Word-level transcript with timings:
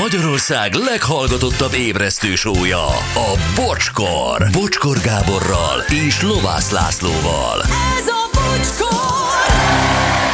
Magyarország 0.00 0.74
leghallgatottabb 0.74 1.74
ébresztő 1.74 2.34
sója, 2.34 2.86
a 3.14 3.38
Bocskor. 3.54 4.48
Bocskor 4.52 4.98
Gáborral 5.00 5.84
és 6.06 6.22
Lovász 6.22 6.70
Lászlóval. 6.70 7.60
Ez 7.98 8.06
a 8.06 8.30
bocskor! 8.32 8.98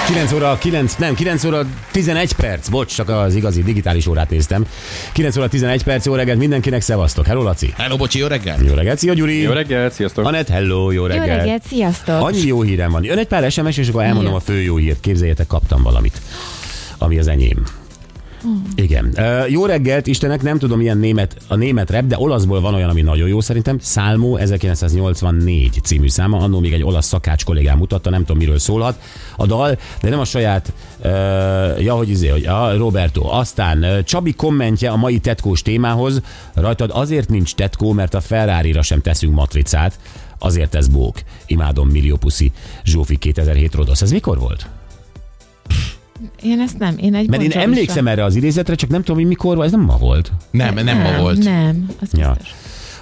9 0.07 0.33
óra 0.33 0.59
9, 0.59 0.95
nem, 0.95 1.15
9 1.15 1.45
óra 1.45 1.63
11 1.91 2.33
perc, 2.33 2.69
bocs, 2.69 2.95
csak 2.95 3.09
az 3.09 3.35
igazi 3.35 3.63
digitális 3.63 4.07
órát 4.07 4.31
néztem. 4.31 4.67
9 5.13 5.37
óra 5.37 5.49
11 5.49 5.83
perc, 5.83 6.07
jó 6.07 6.15
reggelt 6.15 6.39
mindenkinek, 6.39 6.81
szevasztok. 6.81 7.27
Hello, 7.27 7.43
Laci. 7.43 7.75
Hello, 7.77 7.97
bocsi, 7.97 8.19
jó 8.19 8.27
reggel! 8.27 8.59
Jó 8.67 8.75
reggelt, 8.75 8.99
szia 8.99 9.13
Gyuri. 9.13 9.41
Jó 9.41 9.53
reggelt, 9.53 9.93
sziasztok! 9.93 10.27
Anett, 10.27 10.49
hello, 10.49 10.91
jó 10.91 11.01
Jó 11.01 11.07
reggelt. 11.07 11.41
reggelt, 11.41 11.63
sziasztok! 11.69 12.23
Annyi 12.23 12.47
jó 12.47 12.63
hírem 12.63 12.91
van. 12.91 13.05
Jön 13.05 13.19
egy 13.19 13.27
pár 13.27 13.51
SMS, 13.51 13.77
és 13.77 13.89
akkor 13.89 14.03
elmondom 14.03 14.31
Jó. 14.31 14.37
a 14.37 14.41
fő 14.41 14.61
jó 14.61 14.77
hírt. 14.77 15.01
Képzeljétek, 15.01 15.47
kaptam 15.47 15.83
valamit, 15.83 16.21
ami 16.99 17.19
az 17.19 17.29
enyém. 17.29 17.65
Igen. 18.75 19.13
Uh, 19.17 19.51
jó 19.51 19.67
reggelt, 19.67 20.07
Istenek, 20.07 20.43
nem 20.43 20.59
tudom 20.59 20.79
milyen 20.79 20.99
német, 20.99 21.37
a 21.49 21.55
német 21.55 21.91
rap, 21.91 22.07
de 22.07 22.19
olaszból 22.19 22.61
van 22.61 22.75
olyan, 22.75 22.89
ami 22.89 23.03
nagyon 23.03 23.29
jó 23.29 23.41
szerintem. 23.41 23.79
Salmo 23.81 24.37
1984 24.37 25.81
című 25.83 26.09
száma, 26.09 26.39
annól 26.39 26.61
még 26.61 26.73
egy 26.73 26.83
olasz 26.83 27.07
szakács 27.07 27.45
kollégám 27.45 27.79
mutatta, 27.79 28.11
nem 28.11 28.21
tudom 28.21 28.37
miről 28.37 28.59
szólhat 28.59 29.01
a 29.37 29.47
dal, 29.47 29.79
de 30.01 30.09
nem 30.09 30.21
a 30.21 30.25
saját, 30.25 30.73
uh, 30.99 31.05
ja, 31.83 31.95
hogy 31.95 32.09
izé, 32.09 32.29
hogy 32.29 32.45
a 32.45 32.77
Roberto. 32.77 33.29
Aztán 33.31 33.79
uh, 33.85 34.03
Csabi 34.03 34.33
kommentje 34.33 34.91
a 34.91 34.97
mai 34.97 35.19
tetkós 35.19 35.63
témához, 35.63 36.21
rajtad 36.55 36.91
azért 36.95 37.29
nincs 37.29 37.55
tetkó, 37.55 37.93
mert 37.93 38.15
a 38.15 38.21
Ferrari-ra 38.21 38.83
sem 38.83 39.01
teszünk 39.01 39.35
matricát, 39.35 39.99
azért 40.39 40.75
ez 40.75 40.89
bók. 40.89 41.17
Imádom 41.47 41.89
millió 41.89 42.17
puszi. 42.17 42.53
Zsófi 42.85 43.17
2007 43.17 43.75
Rodosz. 43.75 44.03
Ez 44.03 44.11
mikor 44.11 44.39
volt? 44.39 44.67
Én 46.43 46.61
ezt 46.61 46.79
nem, 46.79 46.99
én 46.99 47.15
egy 47.15 47.29
Mert 47.29 47.43
én 47.43 47.51
emlékszem 47.51 48.07
erre 48.07 48.25
az 48.25 48.35
idézetre, 48.35 48.75
csak 48.75 48.91
nem 48.91 49.01
tudom, 49.01 49.17
hogy 49.17 49.27
mikor 49.27 49.55
volt. 49.57 49.67
Ez 49.67 49.73
nem 49.73 49.85
ma 49.85 49.97
volt. 49.97 50.33
Nem, 50.51 50.75
nem, 50.75 50.99
ma 50.99 51.21
volt. 51.21 51.45
Nem, 51.45 51.89
az 52.01 52.09
Ja. 52.13 52.31
biztos. 52.39 52.55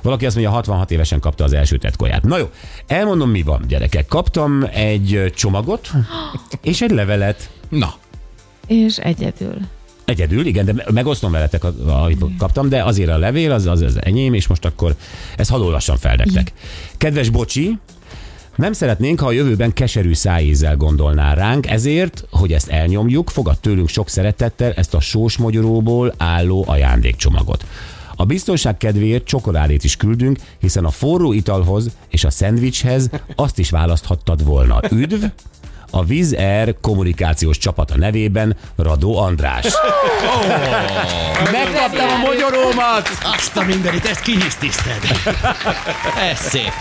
Valaki 0.03 0.27
azt 0.27 0.35
mondja, 0.35 0.53
66 0.55 0.91
évesen 0.91 1.21
kapta 1.21 1.45
az 1.45 1.53
első 1.53 1.77
tetkóját. 1.77 2.23
Na 2.23 2.39
jó, 2.39 2.51
elmondom, 2.87 3.31
mi 3.31 3.43
van, 3.43 3.65
gyerekek. 3.69 4.07
Kaptam 4.07 4.67
egy 4.73 5.33
csomagot, 5.37 5.91
és 6.63 6.81
egy 6.81 6.91
levelet. 6.91 7.51
Na, 7.69 7.95
És 8.67 8.97
egyedül. 8.99 9.57
Egyedül, 10.05 10.47
igen, 10.47 10.65
de 10.65 10.75
megosztom 10.93 11.33
veletek, 11.33 11.65
a- 11.65 12.03
amit 12.03 12.21
kaptam, 12.39 12.69
de 12.69 12.83
azért 12.83 13.11
a 13.11 13.19
levél 13.19 13.53
az, 13.53 13.67
az, 13.67 13.81
az 13.81 13.99
enyém, 14.05 14.35
és 14.35 14.47
most 14.47 14.65
akkor 14.65 14.95
ezt 15.37 15.51
hadd 15.51 15.61
olvassam 15.61 15.97
fel 15.97 16.17
nektek. 16.17 16.53
Kedves 16.97 17.29
Bocsi, 17.29 17.79
nem 18.57 18.73
szeretnénk, 18.73 19.21
ha 19.21 19.27
a 19.27 19.33
jövőben 19.33 19.73
keserű 19.73 20.13
szájízzel 20.13 20.77
gondolnál 20.77 21.35
ránk, 21.35 21.67
ezért, 21.67 22.25
hogy 22.31 22.53
ezt 22.53 22.69
elnyomjuk, 22.69 23.31
fogad 23.31 23.59
tőlünk 23.59 23.89
sok 23.89 24.09
szeretettel 24.09 24.73
ezt 24.73 24.95
a 24.95 25.01
sós 25.01 25.37
mogyoróból 25.37 26.15
álló 26.19 26.65
ajándékcsomagot. 26.67 27.65
A 28.17 28.25
biztonság 28.25 28.77
kedvéért 28.77 29.25
csokoládét 29.25 29.85
is 29.85 29.97
küldünk, 29.97 30.39
hiszen 30.59 30.85
a 30.85 30.91
forró 30.91 31.33
italhoz 31.33 31.91
és 32.09 32.25
a 32.25 32.31
szendvicshez 32.31 33.11
azt 33.35 33.59
is 33.59 33.71
választhattad 33.71 34.45
volna. 34.45 34.81
Üdv! 34.91 35.25
A 35.97 36.05
Viz 36.05 36.33
Air 36.33 36.75
kommunikációs 36.81 37.59
csapata 37.59 37.97
nevében 37.97 38.57
Radó 38.77 39.19
András. 39.19 39.67
Megkaptam 41.53 42.09
a 42.09 42.17
magyarómat! 42.27 43.09
azt 43.23 43.57
a 43.57 43.63
mindenit, 43.63 44.05
ezt 44.05 44.21
kihisztiszted. 44.21 44.99
Ez 46.31 46.39
szép. 46.39 46.73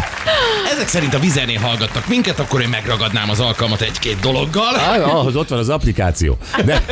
Ezek 0.73 0.87
szerint 0.87 1.13
a 1.13 1.19
vizenél 1.19 1.59
hallgattak 1.59 2.07
minket, 2.07 2.39
akkor 2.39 2.61
én 2.61 2.69
megragadnám 2.69 3.29
az 3.29 3.39
alkalmat 3.39 3.81
egy-két 3.81 4.19
dologgal. 4.19 4.75
Ah, 4.75 5.15
ahhoz 5.15 5.35
ott 5.35 5.47
van 5.47 5.59
az 5.59 5.69
applikáció. 5.69 6.37
De, 6.65 6.83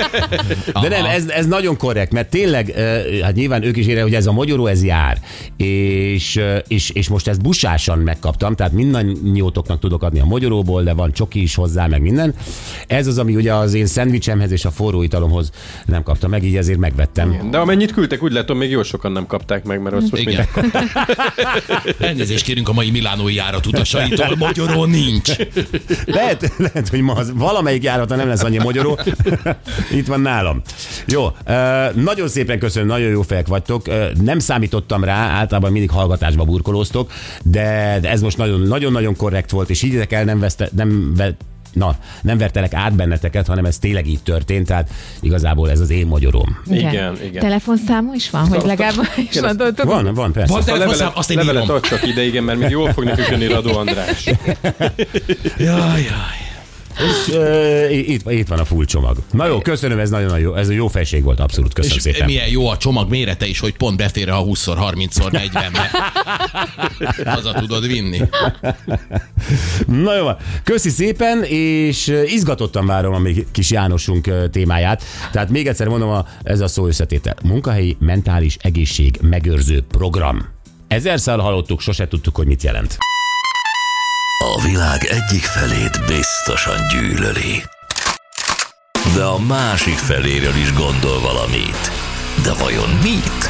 de 0.81 0.87
nem, 0.87 1.05
ez, 1.05 1.27
ez 1.27 1.47
nagyon 1.47 1.77
korrekt, 1.77 2.11
mert 2.11 2.29
tényleg, 2.29 2.73
hát 3.21 3.33
nyilván 3.33 3.63
ők 3.63 3.77
is 3.77 3.85
érek, 3.85 4.03
hogy 4.03 4.15
ez 4.15 4.25
a 4.25 4.31
magyaró, 4.31 4.67
ez 4.67 4.83
jár. 4.83 5.17
És, 5.57 6.41
és, 6.67 6.89
és 6.89 7.09
most 7.09 7.27
ezt 7.27 7.41
busásan 7.41 7.99
megkaptam, 7.99 8.55
tehát 8.55 8.71
mindannyiótoknak 8.71 9.79
tudok 9.79 10.03
adni 10.03 10.19
a 10.19 10.25
magyaróból, 10.25 10.83
de 10.83 10.93
van 10.93 11.11
csoki 11.11 11.41
is 11.41 11.55
hozzá, 11.55 11.87
meg 11.87 12.01
minden. 12.11 12.33
Ez 12.87 13.07
az, 13.07 13.17
ami 13.17 13.35
ugye 13.35 13.53
az 13.53 13.73
én 13.73 13.85
szendvicsemhez 13.85 14.51
és 14.51 14.65
a 14.65 14.71
forró 14.71 15.03
italomhoz 15.03 15.51
nem 15.85 16.03
kaptam 16.03 16.29
meg, 16.29 16.43
így 16.43 16.55
ezért 16.55 16.79
megvettem. 16.79 17.49
De 17.51 17.57
amennyit 17.57 17.91
küldtek, 17.91 18.23
úgy 18.23 18.31
látom, 18.31 18.57
még 18.57 18.69
jó 18.69 18.83
sokan 18.83 19.11
nem 19.11 19.25
kapták 19.25 19.63
meg, 19.63 19.81
mert 19.81 19.95
azt 19.95 20.11
most 20.11 20.23
Igen. 20.23 20.47
Elnézést 21.99 22.43
kérünk 22.43 22.69
a 22.69 22.73
mai 22.73 22.91
Milánói 22.91 23.33
járat 23.33 23.65
utasaitól, 23.65 24.35
magyaró 24.37 24.85
nincs. 24.85 25.31
Lehet, 26.05 26.53
lehet, 26.57 26.87
hogy 26.87 27.01
ma 27.01 27.13
az, 27.13 27.31
valamelyik 27.35 27.83
járata 27.83 28.15
nem 28.15 28.27
lesz 28.27 28.43
annyi 28.43 28.57
magyaró. 28.57 28.99
Itt 29.99 30.07
van 30.07 30.21
nálam. 30.21 30.61
Jó, 31.07 31.27
nagyon 31.93 32.27
szépen 32.27 32.59
köszönöm, 32.59 32.87
nagyon 32.87 33.09
jó 33.09 33.21
fejek 33.21 33.47
vagytok. 33.47 33.85
Nem 34.21 34.39
számítottam 34.39 35.03
rá, 35.03 35.15
általában 35.15 35.71
mindig 35.71 35.89
hallgatásba 35.89 36.43
burkolóztok, 36.43 37.11
de, 37.43 37.99
ez 38.01 38.21
most 38.21 38.37
nagyon- 38.37 38.61
nagyon-nagyon 38.61 39.15
korrekt 39.15 39.49
volt, 39.51 39.69
és 39.69 39.81
higgyétek 39.81 40.11
el, 40.11 40.23
nem, 40.23 40.39
veszte, 40.39 40.69
nem 40.75 41.13
Na, 41.73 41.95
nem 42.21 42.37
vertelek 42.37 42.73
át 42.73 42.93
benneteket, 42.93 43.47
hanem 43.47 43.65
ez 43.65 43.77
tényleg 43.77 44.07
így 44.07 44.23
történt, 44.23 44.67
tehát 44.67 44.89
igazából 45.21 45.69
ez 45.69 45.79
az 45.79 45.89
én 45.89 46.07
magyarom. 46.07 46.57
Igen, 46.65 47.17
igen. 47.23 47.41
Telefonszámú 47.41 48.13
is 48.13 48.29
van, 48.29 48.47
hogy 48.47 48.63
legalább 48.65 48.95
is 49.31 49.39
van. 49.39 49.73
Van, 49.83 50.13
van, 50.13 50.31
persze. 50.31 50.53
Van 50.53 50.63
telefonszám, 50.63 51.11
azt 51.13 51.31
én 51.31 51.37
levelet 51.37 51.63
írom. 51.63 51.75
ad 51.75 51.83
csak 51.83 52.07
ide, 52.07 52.23
igen, 52.25 52.43
mert 52.43 52.59
még 52.59 52.69
jól 52.69 52.93
fog 52.93 53.03
nekünk 53.03 53.27
jönni 53.29 53.47
Radó 53.47 53.77
András. 53.77 54.25
Jaj, 55.57 56.01
jaj. 56.01 56.40
Ö, 57.31 57.87
Itt, 57.89 58.31
itt 58.31 58.47
van 58.47 58.59
a 58.59 58.65
full 58.65 58.85
csomag. 58.85 59.17
Na 59.31 59.45
jó, 59.47 59.57
köszönöm, 59.61 59.99
ez 59.99 60.09
nagyon 60.09 60.39
jó, 60.39 60.55
ez 60.55 60.69
a 60.69 60.71
jó 60.71 60.87
felség 60.87 61.23
volt, 61.23 61.39
abszolút, 61.39 61.73
köszönöm 61.73 61.97
És 61.97 62.03
szépen. 62.03 62.25
milyen 62.25 62.47
jó 62.47 62.67
a 62.67 62.77
csomag 62.77 63.09
mérete 63.09 63.45
is, 63.45 63.59
hogy 63.59 63.75
pont 63.77 63.97
befér 63.97 64.29
a 64.29 64.43
20x30x40-be. 64.43 65.89
Haza 67.31 67.51
tudod 67.53 67.87
vinni. 67.87 68.21
Na 69.87 70.15
jó, 70.15 70.27
köszi 70.63 70.89
szépen, 70.89 71.43
és 71.43 72.13
izgatottan 72.25 72.85
várom 72.85 73.13
a 73.13 73.19
mi 73.19 73.45
kis 73.51 73.71
Jánosunk 73.71 74.49
témáját. 74.51 75.03
Tehát 75.31 75.49
még 75.49 75.67
egyszer 75.67 75.87
mondom, 75.87 76.09
a, 76.09 76.25
ez 76.43 76.59
a 76.59 76.67
szó 76.67 76.87
összetétel. 76.87 77.35
Munkahelyi 77.43 77.95
mentális 77.99 78.57
egészség 78.61 79.17
megőrző 79.21 79.81
program. 79.81 80.45
Ezerszer 80.87 81.39
hallottuk, 81.39 81.81
sose 81.81 82.07
tudtuk, 82.07 82.35
hogy 82.35 82.47
mit 82.47 82.63
jelent. 82.63 82.97
A 84.43 84.61
világ 84.61 85.05
egyik 85.05 85.43
felét 85.43 86.05
biztosan 86.07 86.87
gyűlöli. 86.87 87.63
De 89.15 89.23
a 89.23 89.39
másik 89.39 89.93
feléről 89.93 90.55
is 90.55 90.73
gondol 90.73 91.19
valamit. 91.21 91.91
De 92.43 92.53
vajon 92.53 92.89
mit? 92.89 93.49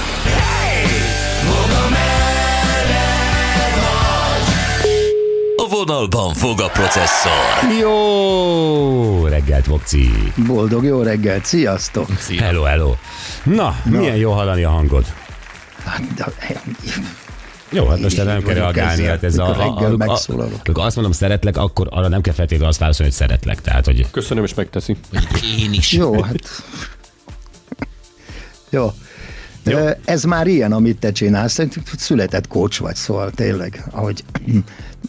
A 5.56 5.68
vonalban 5.70 6.34
fog 6.34 6.62
a 6.62 6.68
processzor. 6.68 7.72
Jó 7.80 9.26
reggelt, 9.26 9.66
Vokci. 9.66 10.12
Boldog 10.36 10.84
jó 10.84 11.02
reggelt, 11.02 11.46
sziasztok! 11.46 12.08
Szia. 12.20 12.42
Hello, 12.42 12.64
hello. 12.64 12.94
Na, 13.44 13.76
milyen 13.84 14.16
jó 14.16 14.32
hallani 14.32 14.64
a 14.64 14.70
hangod. 14.70 15.06
Hát, 15.86 16.14
de, 16.14 16.26
Jó, 17.72 17.88
hát 17.88 18.00
most 18.00 18.20
erre 18.20 18.32
nem 18.32 18.44
kell 18.44 18.54
reagálni. 18.54 19.04
Hát 19.04 19.24
ez 19.24 19.38
a, 19.38 19.50
a, 19.50 19.54
reggel 19.54 20.10
a, 20.10 20.14
a, 20.14 20.20
amikor 20.32 20.86
azt 20.86 20.96
mondom 20.96 21.14
szeretlek, 21.14 21.58
akkor 21.58 21.88
arra 21.90 22.08
nem 22.08 22.22
kell 22.22 22.34
feltétlenül 22.34 22.68
azt 22.68 22.80
válaszolni, 22.80 23.12
hogy 23.12 23.22
szeretlek. 23.22 23.62
Tehát, 23.62 23.86
hogy 23.86 24.12
Köszönöm, 24.12 24.44
és 24.44 24.54
megteszi. 24.54 24.98
Én 25.60 25.74
is. 25.74 25.92
jó, 25.92 26.22
hát... 26.22 26.64
Jó. 28.70 28.92
Jó. 29.64 29.80
Ez 30.06 30.24
már 30.24 30.48
ilyen, 30.48 30.72
amit 30.72 31.00
te 31.00 31.12
csinálsz, 31.12 31.56
Te 31.56 31.68
született 31.98 32.48
coach 32.48 32.82
vagy, 32.82 32.96
szóval 32.96 33.32
tényleg, 33.32 33.84
ahogy 33.92 34.24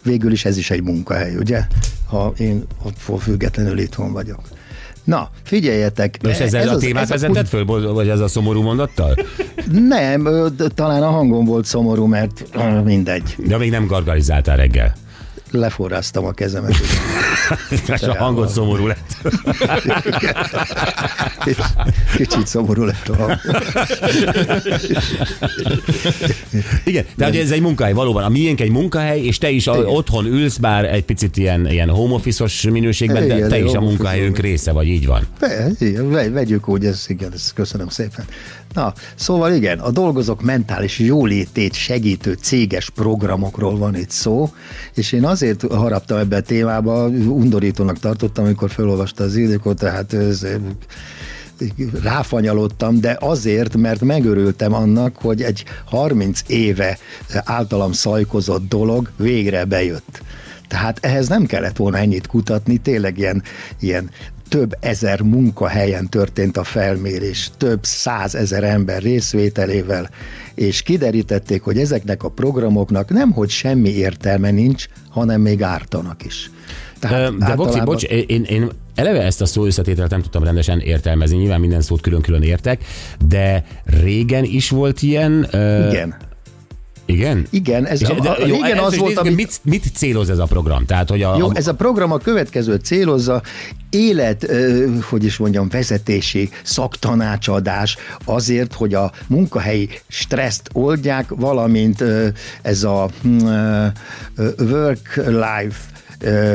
végül 0.03 0.31
is 0.31 0.45
ez 0.45 0.57
is 0.57 0.71
egy 0.71 0.83
munkahely, 0.83 1.35
ugye? 1.35 1.67
Ha 2.07 2.33
én 2.37 2.63
ott 2.83 3.21
függetlenül 3.21 3.79
itthon 3.79 4.11
vagyok. 4.11 4.41
Na, 5.03 5.29
figyeljetek. 5.43 6.17
most 6.23 6.39
ezzel 6.39 6.61
ez 6.61 6.67
a 6.67 6.71
az- 6.73 6.79
témát 6.81 7.03
ez 7.03 7.09
a- 7.09 7.13
vezetett 7.27 7.47
föl, 7.47 7.65
vagy 7.93 8.07
ez 8.09 8.19
a 8.19 8.27
szomorú 8.27 8.61
mondattal? 8.61 9.15
Nem, 9.71 10.27
talán 10.75 11.03
a 11.03 11.09
hangom 11.09 11.45
volt 11.45 11.65
szomorú, 11.65 12.05
mert 12.05 12.43
mindegy. 12.83 13.35
De 13.47 13.57
még 13.57 13.69
nem 13.71 13.85
gargalizáltál 13.85 14.55
reggel. 14.55 14.93
Leforráztam 15.51 16.25
a 16.25 16.31
kezemet. 16.31 16.75
És 17.93 18.01
a 18.01 18.15
hangod 18.17 18.49
szomorú 18.49 18.87
lett. 18.87 19.17
Kicsit 22.15 22.47
szomorú 22.47 22.83
lett 22.83 23.07
a 23.07 23.15
hang. 23.15 23.39
Igen, 26.83 27.05
tehát 27.17 27.33
hogy 27.33 27.43
ez 27.43 27.51
egy 27.51 27.61
munkahely, 27.61 27.93
valóban. 27.93 28.23
A 28.23 28.29
miénk 28.29 28.61
egy 28.61 28.71
munkahely, 28.71 29.21
és 29.21 29.37
te 29.37 29.49
is 29.49 29.67
a, 29.67 29.77
otthon 29.77 30.25
ülsz, 30.25 30.57
bár 30.57 30.85
egy 30.85 31.03
picit 31.03 31.37
ilyen, 31.37 31.67
ilyen 31.67 31.89
home 31.89 32.13
office-os 32.13 32.61
minőségben, 32.61 33.27
de 33.27 33.35
Igen, 33.35 33.49
te 33.49 33.59
is 33.59 33.73
a 33.73 33.81
munkahelyünk 33.81 34.37
része 34.37 34.71
vagy, 34.71 34.87
így 34.87 35.05
van. 35.05 35.27
Igen, 35.79 36.09
ve- 36.09 36.31
vegyük 36.31 36.67
úgy, 36.67 36.85
ez, 36.85 37.05
igen, 37.07 37.31
ezt 37.33 37.53
köszönöm 37.53 37.87
szépen. 37.89 38.25
Na, 38.73 38.93
szóval 39.15 39.53
igen, 39.53 39.79
a 39.79 39.91
dolgozók 39.91 40.41
mentális 40.41 40.99
jólétét 40.99 41.73
segítő 41.73 42.37
céges 42.41 42.89
programokról 42.89 43.77
van 43.77 43.95
itt 43.95 44.09
szó, 44.09 44.49
és 44.93 45.11
én 45.11 45.25
azért 45.25 45.61
haraptam 45.71 46.17
ebbe 46.17 46.35
a 46.35 46.41
témába, 46.41 47.09
undorítónak 47.33 47.99
tartottam, 47.99 48.45
amikor 48.45 48.69
felolvasta 48.69 49.23
az 49.23 49.35
időkot, 49.35 49.77
tehát 49.77 50.13
ez, 50.13 50.45
ráfanyalottam, 52.03 52.99
de 52.99 53.17
azért, 53.19 53.77
mert 53.77 54.01
megörültem 54.01 54.73
annak, 54.73 55.15
hogy 55.17 55.41
egy 55.41 55.63
30 55.85 56.41
éve 56.47 56.97
általam 57.43 57.91
szajkozott 57.91 58.67
dolog 58.67 59.11
végre 59.17 59.65
bejött. 59.65 60.21
Tehát 60.67 60.97
ehhez 61.01 61.27
nem 61.27 61.45
kellett 61.45 61.77
volna 61.77 61.97
ennyit 61.97 62.27
kutatni, 62.27 62.77
tényleg 62.77 63.17
ilyen, 63.17 63.43
ilyen 63.79 64.09
több 64.49 64.77
ezer 64.79 65.21
munkahelyen 65.21 66.09
történt 66.09 66.57
a 66.57 66.63
felmérés, 66.63 67.51
több 67.57 67.79
százezer 67.83 68.63
ember 68.63 69.01
részvételével, 69.01 70.09
és 70.55 70.81
kiderítették, 70.81 71.61
hogy 71.61 71.77
ezeknek 71.77 72.23
a 72.23 72.29
programoknak 72.29 73.09
nem, 73.09 73.31
hogy 73.31 73.49
semmi 73.49 73.89
értelme 73.89 74.51
nincs, 74.51 74.85
hanem 75.09 75.41
még 75.41 75.61
ártanak 75.61 76.25
is. 76.25 76.51
Tehát 76.99 77.37
De 77.37 77.55
Boci, 77.55 77.79
bocs, 77.79 78.03
én, 78.03 78.43
én 78.43 78.69
eleve 78.95 79.21
ezt 79.21 79.41
a 79.41 79.45
szó 79.45 79.65
összetételt 79.65 80.09
nem 80.09 80.21
tudtam 80.21 80.43
rendesen 80.43 80.79
értelmezni, 80.79 81.37
nyilván 81.37 81.59
minden 81.59 81.81
szót 81.81 82.01
külön-külön 82.01 82.43
értek, 82.43 82.83
de 83.27 83.63
régen 83.85 84.43
is 84.43 84.69
volt 84.69 85.01
ilyen... 85.01 85.47
Igen. 85.89 86.15
Igen? 87.05 87.47
Igen, 87.49 87.85
ez 87.85 88.01
a, 88.01 88.15
a, 88.19 88.45
jó, 88.45 88.61
régen 88.61 88.77
az 88.77 88.97
volt, 88.97 89.17
amit... 89.17 89.35
mit, 89.35 89.59
mit 89.63 89.85
céloz 89.93 90.29
ez 90.29 90.37
a 90.37 90.45
program? 90.45 90.85
Tehát, 90.85 91.09
hogy 91.09 91.21
a, 91.21 91.37
jó, 91.37 91.47
a... 91.47 91.51
ez 91.53 91.67
a 91.67 91.73
program 91.73 92.11
a 92.11 92.17
következő 92.17 92.75
célozza, 92.75 93.41
élet, 93.89 94.47
hogy 95.09 95.23
is 95.23 95.37
mondjam, 95.37 95.69
vezetési, 95.69 96.49
szaktanácsadás 96.63 97.97
azért, 98.25 98.73
hogy 98.73 98.93
a 98.93 99.11
munkahelyi 99.27 99.89
stresszt 100.07 100.69
oldják, 100.73 101.25
valamint 101.29 102.03
ez 102.61 102.83
a 102.83 103.09
hm, 103.21 103.47
work-life 104.57 105.92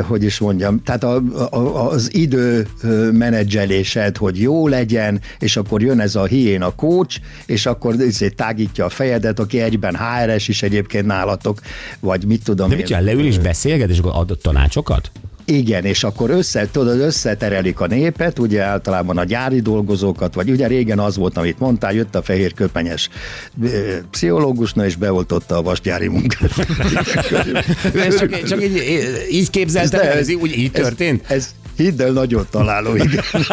hogy 0.03 0.23
is 0.23 0.39
mondjam, 0.39 0.83
tehát 0.83 1.05
a, 1.05 1.23
a, 1.51 1.91
az 1.91 2.15
idő 2.15 2.67
menedzselésed, 3.13 4.17
hogy 4.17 4.41
jó 4.41 4.69
legyen, 4.69 5.21
és 5.39 5.57
akkor 5.57 5.83
jön 5.83 6.01
ez 6.01 6.15
a 6.15 6.25
hién 6.25 6.63
a 6.63 6.75
coach, 6.75 7.21
és 7.47 7.67
akkor 7.67 7.95
ezért 8.01 8.35
tágítja 8.35 8.85
a 8.85 8.89
fejedet, 8.89 9.39
aki 9.39 9.61
egyben 9.61 9.97
HRS 9.97 10.49
is 10.49 10.63
egyébként 10.63 11.07
nálatok, 11.07 11.61
vagy 12.01 12.25
mit 12.25 12.45
tudom 12.45 12.69
De 12.69 12.77
mit 12.77 12.87
csinál, 12.87 13.03
leül 13.03 13.27
és 13.27 13.39
beszélget, 13.39 13.91
és 13.91 13.99
akkor 13.99 14.13
adott 14.15 14.43
tanácsokat? 14.43 15.11
Igen, 15.51 15.85
és 15.85 16.05
akkor 16.05 16.31
össze, 16.31 16.69
tudod, 16.71 17.01
összeterelik 17.01 17.81
a 17.81 17.87
népet, 17.87 18.39
ugye 18.39 18.63
általában 18.63 19.19
a 19.19 19.25
gyári 19.25 19.61
dolgozókat, 19.61 20.35
vagy 20.35 20.51
ugye 20.51 20.67
régen 20.67 20.99
az 20.99 21.17
volt, 21.17 21.37
amit 21.37 21.59
mondtál, 21.59 21.95
jött 21.95 22.15
a 22.15 22.23
fehér 22.23 22.55
köpenyes 22.55 23.09
pszichológusna, 24.11 24.85
és 24.85 24.97
beoltotta 24.97 25.57
a 25.57 25.63
vasgyári 25.63 26.09
munkát. 26.09 26.51
csak, 28.19 28.43
csak 28.43 28.63
így, 28.63 28.83
így 29.31 29.51
képzeltem, 29.51 30.01
ez, 30.01 30.17
ez, 30.17 30.31
úgy 30.31 30.57
így 30.57 30.71
történt? 30.71 31.25
Ez 31.31 31.55
hidd 31.79 32.03
el, 32.03 32.11
nagyon 32.11 32.47
találó, 32.51 32.95
igen. 32.95 33.25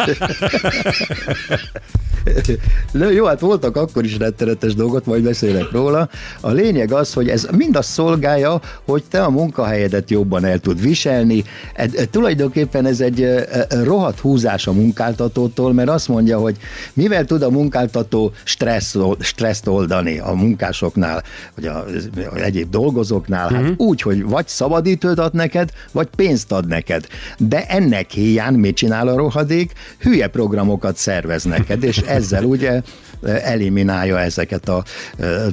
De 2.92 3.12
jó, 3.12 3.24
hát 3.24 3.40
voltak 3.40 3.76
akkor 3.76 4.04
is 4.04 4.16
rettenetes 4.16 4.74
dolgot, 4.74 5.06
majd 5.06 5.22
beszélek 5.22 5.70
róla. 5.70 6.08
A 6.40 6.50
lényeg 6.50 6.92
az, 6.92 7.12
hogy 7.12 7.28
ez 7.28 7.46
mind 7.56 7.76
azt 7.76 7.88
szolgálja, 7.88 8.60
hogy 8.84 9.04
te 9.10 9.22
a 9.22 9.30
munkahelyedet 9.30 10.10
jobban 10.10 10.44
el 10.44 10.58
tud 10.58 10.80
viselni. 10.80 11.44
E, 11.74 11.88
e, 11.94 12.04
tulajdonképpen 12.10 12.86
ez 12.86 13.00
egy 13.00 13.22
e, 13.22 13.46
e, 13.50 13.66
rohadt 13.84 14.20
húzás 14.20 14.66
a 14.66 14.72
munkáltatótól, 14.72 15.72
mert 15.72 15.88
azt 15.88 16.08
mondja, 16.08 16.38
hogy 16.38 16.56
mivel 16.92 17.24
tud 17.24 17.42
a 17.42 17.50
munkáltató 17.50 18.32
stressz, 18.44 18.96
stresszt 19.20 19.66
oldani 19.66 20.18
a 20.18 20.32
munkásoknál, 20.32 21.22
vagy 21.54 21.66
a, 21.66 21.84
a 22.30 22.36
egyéb 22.36 22.70
dolgozóknál, 22.70 23.48
hát 23.48 23.62
uh-huh. 23.62 23.86
úgy, 23.86 24.02
hogy 24.02 24.24
vagy 24.24 24.48
szabadítőt 24.48 25.18
ad 25.18 25.34
neked, 25.34 25.70
vagy 25.92 26.08
pénzt 26.16 26.52
ad 26.52 26.66
neked. 26.66 27.06
De 27.38 27.66
ennek 27.66 28.15
héján 28.16 28.54
mit 28.54 28.76
csinál 28.76 29.08
a 29.08 29.16
rohadék? 29.16 29.72
Hülye 29.98 30.28
programokat 30.28 30.96
szervez 30.96 31.44
neked, 31.44 31.82
és 31.82 31.98
ezzel 31.98 32.44
ugye 32.44 32.82
eliminálja 33.22 34.20
ezeket 34.20 34.68
a 34.68 34.84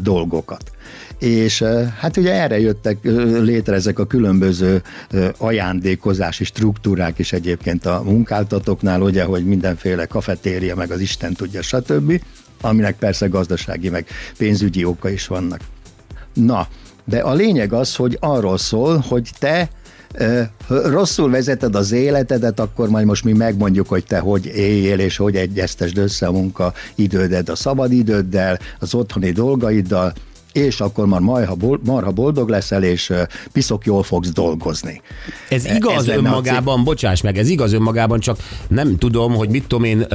dolgokat 0.02 0.72
és 1.20 1.64
hát 2.00 2.18
ugye 2.18 2.34
erre 2.34 2.60
jöttek 2.60 2.98
létre 3.42 3.76
ezek 3.76 4.00
a 4.00 4.06
különböző 4.06 4.82
ajándékozási 5.38 6.44
struktúrák 6.44 7.20
is 7.20 7.34
egyébként 7.34 7.86
a 7.86 8.02
munkáltatóknál, 8.06 9.02
ugye, 9.02 9.24
hogy 9.24 9.46
mindenféle 9.46 10.06
kafetéria, 10.06 10.76
meg 10.76 10.92
az 10.92 11.00
Isten 11.00 11.34
tudja, 11.34 11.62
stb., 11.62 12.22
aminek 12.62 12.98
persze 12.98 13.28
gazdasági, 13.28 13.90
meg 13.90 14.08
pénzügyi 14.38 14.84
oka 14.84 15.10
is 15.10 15.28
vannak. 15.28 15.60
Na, 16.34 16.68
de 17.06 17.20
a 17.20 17.34
lényeg 17.34 17.74
az, 17.74 17.96
hogy 17.96 18.18
arról 18.20 18.58
szól, 18.58 18.98
hogy 18.98 19.30
te 19.40 19.70
rosszul 20.68 21.30
vezeted 21.30 21.76
az 21.76 21.92
életedet, 21.92 22.60
akkor 22.60 22.90
majd 22.90 23.06
most 23.06 23.24
mi 23.24 23.34
megmondjuk, 23.34 23.88
hogy 23.88 24.06
te 24.06 24.20
hogy 24.20 24.46
éljél, 24.46 25.00
és 25.00 25.18
hogy 25.18 25.36
egyeztesd 25.36 25.98
össze 25.98 26.28
a 26.28 26.32
munkaidődet 26.32 27.50
a 27.50 27.56
szabadidőddel, 27.56 28.60
az 28.80 28.94
otthoni 28.94 29.32
dolgaiddal, 29.32 30.14
és 30.52 30.82
akkor 30.82 31.08
már 31.08 31.20
marha, 31.20 31.58
marha 31.84 32.12
boldog 32.12 32.50
leszel, 32.50 32.84
és 32.84 33.14
piszok 33.52 33.86
jól 33.86 34.04
fogsz 34.04 34.32
dolgozni. 34.32 35.02
Ez 35.50 35.66
igaz 35.66 36.08
ez 36.08 36.08
önmagában, 36.08 36.84
bocsáss 36.84 37.22
meg, 37.22 37.38
ez 37.38 37.50
igaz 37.50 37.74
önmagában, 37.74 38.20
csak 38.20 38.38
nem 38.68 38.98
tudom, 38.98 39.34
hogy 39.34 39.50
mit 39.50 39.68
tudom 39.68 39.84
én, 39.84 40.06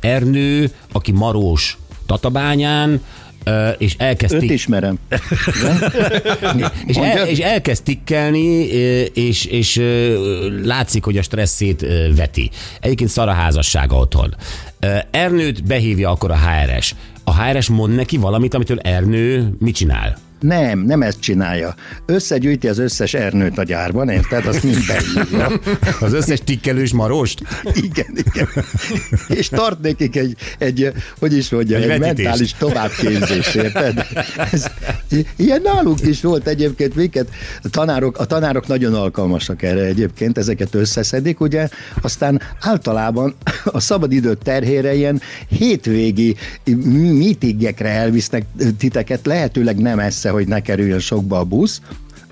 Ernő, 0.00 0.70
aki 0.92 1.12
marós 1.12 1.78
Tatabányán, 2.06 3.00
és 3.78 3.94
elkezd... 3.98 4.34
Őt 4.34 4.42
ismerem. 4.42 4.98
és, 6.86 6.96
el, 6.96 7.26
és 7.26 7.38
elkezd 7.38 7.82
tikkelni, 7.82 8.64
és, 9.14 9.44
és 9.44 9.82
látszik, 10.62 11.04
hogy 11.04 11.18
a 11.18 11.22
stresszét 11.22 11.86
veti. 12.16 12.50
Egyébként 12.80 13.10
szar 13.10 13.28
a 13.28 13.32
házassága 13.32 13.96
otthon. 13.96 14.34
Ernőt 15.10 15.64
behívja 15.64 16.10
akkor 16.10 16.30
a 16.30 16.38
HRS. 16.38 16.94
A 17.24 17.42
HRS 17.42 17.68
mond 17.68 17.94
neki 17.94 18.16
valamit, 18.16 18.54
amitől 18.54 18.78
Ernő 18.78 19.54
mit 19.58 19.74
csinál? 19.74 20.18
Nem, 20.46 20.78
nem 20.78 21.02
ezt 21.02 21.20
csinálja. 21.20 21.74
Összegyűjti 22.06 22.68
az 22.68 22.78
összes 22.78 23.14
ernőt 23.14 23.58
a 23.58 23.62
gyárban, 23.62 24.08
érted? 24.08 24.46
Azt 24.46 24.62
mind 24.62 24.78
beírja. 24.86 25.60
Az 26.00 26.12
összes 26.12 26.40
tikkelős 26.44 26.92
marost? 26.92 27.42
Igen, 27.74 28.16
igen. 28.24 28.48
És 29.28 29.48
tart 29.48 29.80
nekik 29.80 30.16
egy, 30.16 30.36
egy 30.58 30.92
hogy 31.18 31.36
is 31.36 31.50
mondja, 31.50 31.76
egy, 31.76 31.90
egy 31.90 32.00
mentális 32.00 32.52
továbbképzés, 32.52 33.54
érted? 33.54 34.06
Ez, 34.52 34.66
ilyen 35.36 35.60
nálunk 35.62 36.00
is 36.06 36.20
volt 36.20 36.46
egyébként 36.46 36.94
minket. 36.94 37.28
A 37.62 37.68
tanárok, 37.68 38.18
a 38.18 38.24
tanárok 38.24 38.66
nagyon 38.66 38.94
alkalmasak 38.94 39.62
erre 39.62 39.84
egyébként, 39.84 40.38
ezeket 40.38 40.74
összeszedik, 40.74 41.40
ugye? 41.40 41.68
Aztán 42.02 42.40
általában 42.60 43.34
a 43.64 43.80
szabadidő 43.80 44.34
terhére 44.42 44.94
ilyen 44.94 45.20
hétvégi 45.48 46.36
meetingekre 46.92 47.88
elvisznek 47.88 48.44
titeket, 48.78 49.26
lehetőleg 49.26 49.78
nem 49.78 49.98
esze 49.98 50.32
hogy 50.34 50.48
ne 50.48 50.60
kerüljön 50.60 50.98
sokba 50.98 51.38
a 51.38 51.44
busz, 51.44 51.80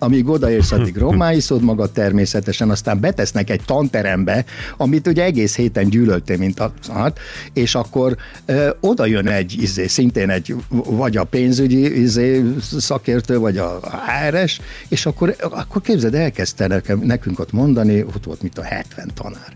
amíg 0.02 0.28
odaérsz, 0.28 0.72
addig 0.72 0.96
rommáiszod 1.06 1.62
magad 1.62 1.90
természetesen, 1.90 2.70
aztán 2.70 3.00
betesznek 3.00 3.50
egy 3.50 3.60
tanterembe, 3.64 4.44
amit 4.76 5.06
ugye 5.06 5.24
egész 5.24 5.56
héten 5.56 5.88
gyűlöltél, 5.88 6.36
mint 6.36 6.60
a 6.60 6.72
szart, 6.80 7.18
és 7.52 7.74
akkor 7.74 8.16
ö, 8.44 8.70
oda 8.80 9.06
jön 9.06 9.28
egy, 9.28 9.62
izé, 9.62 9.86
szintén 9.86 10.30
egy, 10.30 10.54
vagy 10.68 11.16
a 11.16 11.24
pénzügyi 11.24 12.00
izé, 12.00 12.44
szakértő, 12.78 13.38
vagy 13.38 13.58
a 13.58 13.80
HRS, 14.06 14.60
és 14.88 15.06
akkor, 15.06 15.36
akkor 15.40 15.82
képzeld, 15.82 16.14
elkezdte 16.14 16.66
nekem, 16.66 16.98
nekünk 16.98 17.38
ott 17.38 17.52
mondani, 17.52 18.02
ott 18.02 18.24
volt 18.24 18.42
mint 18.42 18.58
a 18.58 18.62
70 18.62 19.10
tanár, 19.14 19.54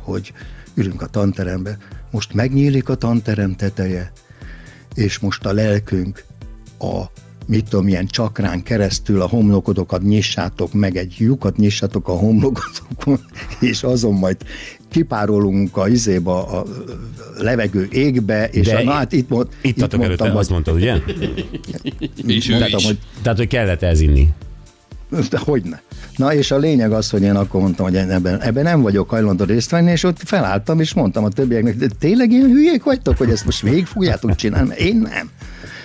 hogy 0.00 0.32
ülünk 0.74 1.02
a 1.02 1.06
tanterembe, 1.06 1.76
most 2.10 2.34
megnyílik 2.34 2.88
a 2.88 2.94
tanterem 2.94 3.56
teteje, 3.56 4.12
és 4.94 5.18
most 5.18 5.46
a 5.46 5.52
lelkünk 5.52 6.24
a 6.78 7.04
mit 7.46 7.68
tudom, 7.68 7.88
ilyen 7.88 8.06
csakrán 8.06 8.62
keresztül 8.62 9.20
a 9.20 9.26
homlokodokat 9.26 10.02
nyissátok 10.02 10.72
meg, 10.72 10.96
egy 10.96 11.14
lyukat 11.18 11.56
nyissátok 11.56 12.08
a 12.08 12.12
homlokodokon, 12.12 13.20
és 13.70 13.82
azon 13.82 14.14
majd 14.14 14.36
kipárolunk 14.90 15.76
a 15.76 15.88
izéba, 15.88 16.46
a 16.46 16.64
levegő 17.38 17.88
égbe, 17.90 18.48
és 18.48 18.66
De 18.66 18.76
a, 18.76 18.82
na, 18.82 18.92
hát 18.92 19.12
itt, 19.12 19.30
itt, 19.30 19.48
itt 19.62 19.76
mondtam, 19.76 20.00
előtte, 20.00 20.32
azt 20.32 20.50
mondtad, 20.50 20.74
ugye? 20.74 20.96
és 22.26 22.48
ő 22.48 22.58
mondtam, 22.58 22.78
is. 22.78 22.86
Hogy, 22.86 22.98
tehát, 23.22 23.38
hogy 23.38 23.48
kellett 23.48 23.82
ez 23.82 24.00
inni. 24.00 24.28
De 25.30 25.38
hogyne. 25.38 25.82
Na 26.16 26.34
és 26.34 26.50
a 26.50 26.56
lényeg 26.56 26.92
az, 26.92 27.10
hogy 27.10 27.22
én 27.22 27.34
akkor 27.34 27.60
mondtam, 27.60 27.86
hogy 27.86 27.94
én 27.94 28.10
ebben, 28.10 28.40
ebben 28.40 28.62
nem 28.62 28.80
vagyok 28.80 29.10
hajlandó 29.10 29.44
részt 29.44 29.70
venni, 29.70 29.90
és 29.90 30.02
ott 30.02 30.18
felálltam, 30.24 30.80
és 30.80 30.94
mondtam 30.94 31.24
a 31.24 31.28
többieknek, 31.28 31.76
de 31.76 31.86
tényleg 31.98 32.32
ilyen 32.32 32.48
hülyék 32.48 32.82
vagytok, 32.82 33.16
hogy 33.16 33.30
ezt 33.30 33.44
most 33.44 33.60
végig 33.60 33.86
fogjátok 33.86 34.34
csinálni, 34.34 34.68
mert 34.68 34.80
én 34.80 34.96
nem. 34.96 35.30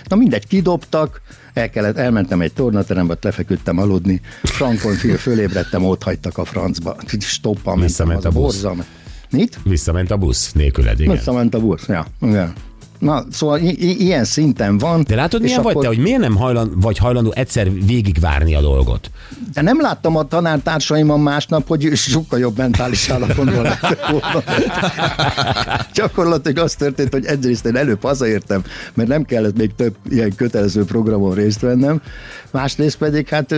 Na 0.07 0.15
mindegy, 0.15 0.47
kidobtak, 0.47 1.21
el 1.53 1.69
kellett, 1.69 1.97
elmentem 1.97 2.41
egy 2.41 2.53
tornaterembe, 2.53 3.17
lefeküdtem 3.21 3.77
aludni, 3.77 4.21
frankon 4.43 4.93
fél 4.93 5.17
fölébredtem, 5.17 5.85
ott 5.85 6.03
hagytak 6.03 6.37
a 6.37 6.45
francba. 6.45 6.95
Stoppal 7.19 7.75
mentem 7.75 7.85
Visszament 7.87 8.17
az 8.17 8.25
a 8.25 8.29
busz. 8.29 8.41
borzalmas. 8.41 8.85
Mit? 9.31 9.59
Visszament 9.63 10.11
a 10.11 10.17
busz 10.17 10.51
nélküled, 10.51 10.99
igen. 10.99 11.15
Visszament 11.15 11.53
a 11.53 11.59
busz, 11.59 11.87
ja. 11.87 12.05
Igen. 12.21 12.53
Na, 12.99 13.23
szóval 13.31 13.59
i- 13.59 14.03
ilyen 14.05 14.23
szinten 14.23 14.77
van. 14.77 15.03
De 15.07 15.15
látod, 15.15 15.41
milyen 15.41 15.61
vagy 15.61 15.71
akkor- 15.71 15.83
te, 15.83 15.87
hogy 15.87 15.97
miért 15.97 16.19
nem 16.19 16.35
hajlan, 16.35 16.73
vagy 16.75 16.97
hajlandó 16.97 17.31
egyszer 17.35 17.71
végigvárni 17.85 18.55
a 18.55 18.61
dolgot? 18.61 19.11
De 19.53 19.61
nem 19.61 19.81
láttam 19.81 20.15
a 20.15 20.23
tanártársaimon 20.27 21.19
másnap, 21.19 21.67
hogy 21.67 21.95
sokkal 21.95 22.39
jobb 22.39 22.57
mentális 22.57 23.09
állapotban 23.09 23.61
lettek 23.61 24.07
volna. 24.09 24.43
Gyakorlatilag 25.93 26.57
az 26.63 26.75
történt, 26.75 27.11
hogy 27.13 27.25
egyrészt 27.25 27.65
én 27.65 27.75
előbb 27.75 28.01
hazaértem, 28.01 28.63
mert 28.93 29.09
nem 29.09 29.23
kellett 29.23 29.57
még 29.57 29.75
több 29.75 29.95
ilyen 30.09 30.35
kötelező 30.35 30.85
programon 30.85 31.33
részt 31.33 31.59
vennem, 31.61 32.01
másrészt 32.51 32.97
pedig 32.97 33.27
hát 33.27 33.55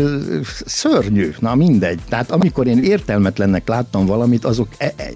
szörnyű, 0.65 1.33
na 1.39 1.55
mindegy. 1.55 2.00
Tehát 2.10 2.31
amikor 2.31 2.67
én 2.67 2.83
értelmetlennek 2.83 3.67
láttam 3.67 4.05
valamit, 4.05 4.45
azok 4.45 4.67
e, 4.77 4.93
e, 4.98 5.12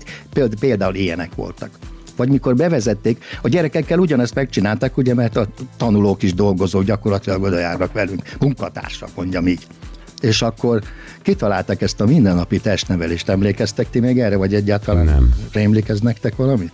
például 0.60 0.96
ilyenek 0.96 1.36
voltak. 1.36 1.70
Vagy 2.16 2.30
mikor 2.30 2.56
bevezették, 2.56 3.24
a 3.42 3.48
gyerekekkel 3.48 4.00
ugyanezt 4.00 4.36
megcsinálták, 4.36 4.98
ugye, 4.98 5.14
mert 5.14 5.36
a 5.36 5.48
tanulók 5.78 6.24
is 6.24 6.34
dolgozók 6.34 6.84
gyakorlatilag 6.84 7.42
oda 7.42 7.60
járnak 7.60 7.94
velünk, 7.94 8.22
munkatársak, 8.40 9.10
mondjam 9.16 9.48
így. 9.48 9.68
És 10.22 10.42
akkor 10.42 10.82
kitalálták 11.22 11.82
ezt 11.82 12.02
a 12.02 12.06
mindennapi 12.06 12.60
testnevelést. 12.60 13.30
Emlékeztek 13.30 13.90
ti 13.90 14.00
még 14.00 14.20
erre, 14.20 14.36
vagy 14.36 14.54
egyáltalán 14.54 15.06
Nem. 15.06 15.34
rémlik 15.52 15.90
ez 15.90 16.00
nektek 16.00 16.36
valami? 16.36 16.72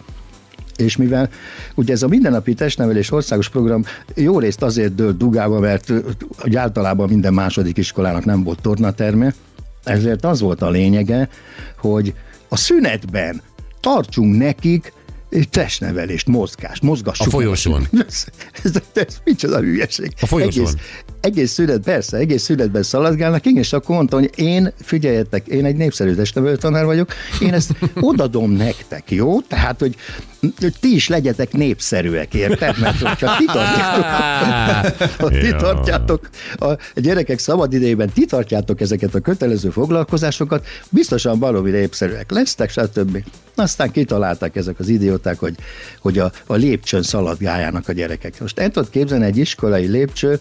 És 0.76 0.98
mivel 0.98 1.30
ugye 1.76 1.94
ez 1.94 2.04
a 2.04 2.08
mindennapi 2.08 2.54
testnevelés 2.54 3.12
országos 3.12 3.50
program 3.50 3.84
jó 4.16 4.40
részt 4.40 4.62
azért 4.62 4.96
dőlt 4.96 5.18
dugába, 5.18 5.60
mert 5.60 5.94
ugye 6.44 6.60
általában 6.60 7.10
minden 7.10 7.34
második 7.34 7.78
iskolának 7.78 8.26
nem 8.26 8.44
volt 8.44 8.62
tornaterme, 8.62 9.34
ezért 9.84 10.26
az 10.26 10.42
volt 10.42 10.62
a 10.62 10.70
lényege, 10.70 11.30
hogy 11.78 12.14
a 12.48 12.58
szünetben 12.58 13.42
tartsunk 13.80 14.38
nekik 14.38 14.94
testnevelést, 15.50 16.28
mozgást, 16.28 16.82
mozgassuk. 16.82 17.28
A 17.28 17.30
folyosón. 17.30 17.88
Ez, 18.08 18.26
ez, 18.64 18.72
ez 18.94 19.18
micsoda 19.24 19.60
hülyeség. 19.60 20.14
A 20.22 20.26
folyosón. 20.26 20.66
Egész, 20.66 20.82
egész 21.22 21.52
szület, 21.52 21.80
persze, 21.80 22.18
egész 22.18 22.44
születben 22.44 22.84
szaladgálnak, 22.84 23.46
igen, 23.46 23.62
és 23.62 23.74
akkor 23.74 23.96
mondtam, 23.96 24.20
hogy 24.20 24.32
én, 24.36 24.74
figyeljetek, 24.82 25.48
én 25.48 25.66
egy 25.66 25.76
népszerű 25.76 26.14
testnevelő 26.14 26.56
tanár 26.56 26.86
vagyok, 26.86 27.14
én 27.42 27.54
ezt 27.54 27.72
odadom 28.00 28.52
nektek, 28.52 29.12
jó? 29.12 29.42
Tehát, 29.42 29.80
hogy, 29.80 29.96
hogy 30.60 30.74
ti 30.80 30.96
is 30.96 31.08
legyetek 31.08 31.54
népszerűek, 31.54 32.34
érted? 32.34 32.80
Mert 32.80 33.00
hogyha 33.00 33.38
ti 33.38 33.46
tartjátok, 33.46 34.98
ha 35.22 35.30
ti 35.30 35.56
tartjátok 35.58 36.30
a 36.60 36.74
gyerekek 36.96 37.40
szabadidejében, 37.40 38.10
ti 38.14 38.26
tartjátok 38.26 38.82
ezeket 38.82 39.16
a 39.16 39.20
kötelező 39.20 39.70
foglalkozásokat, 39.70 40.66
biztosan 40.90 41.40
valami 41.40 41.70
népszerűek 41.70 42.32
lesztek, 42.32 42.70
stb. 42.70 43.24
Aztán 43.56 43.92
kitalálták 43.92 44.56
ezek 44.56 44.80
az 44.80 44.88
idióták, 44.88 45.40
hogy, 45.40 45.56
hogy 46.00 46.20
a, 46.20 46.32
a 46.46 46.56
lépcsőn 46.56 47.04
szaladgáljának 47.04 47.88
a 47.88 47.92
gyerekek. 47.92 48.40
Most 48.40 48.60
el 48.60 48.70
tudod 48.70 48.90
képzelni 48.90 49.26
egy 49.26 49.38
iskolai 49.38 49.88
lépcső, 49.88 50.40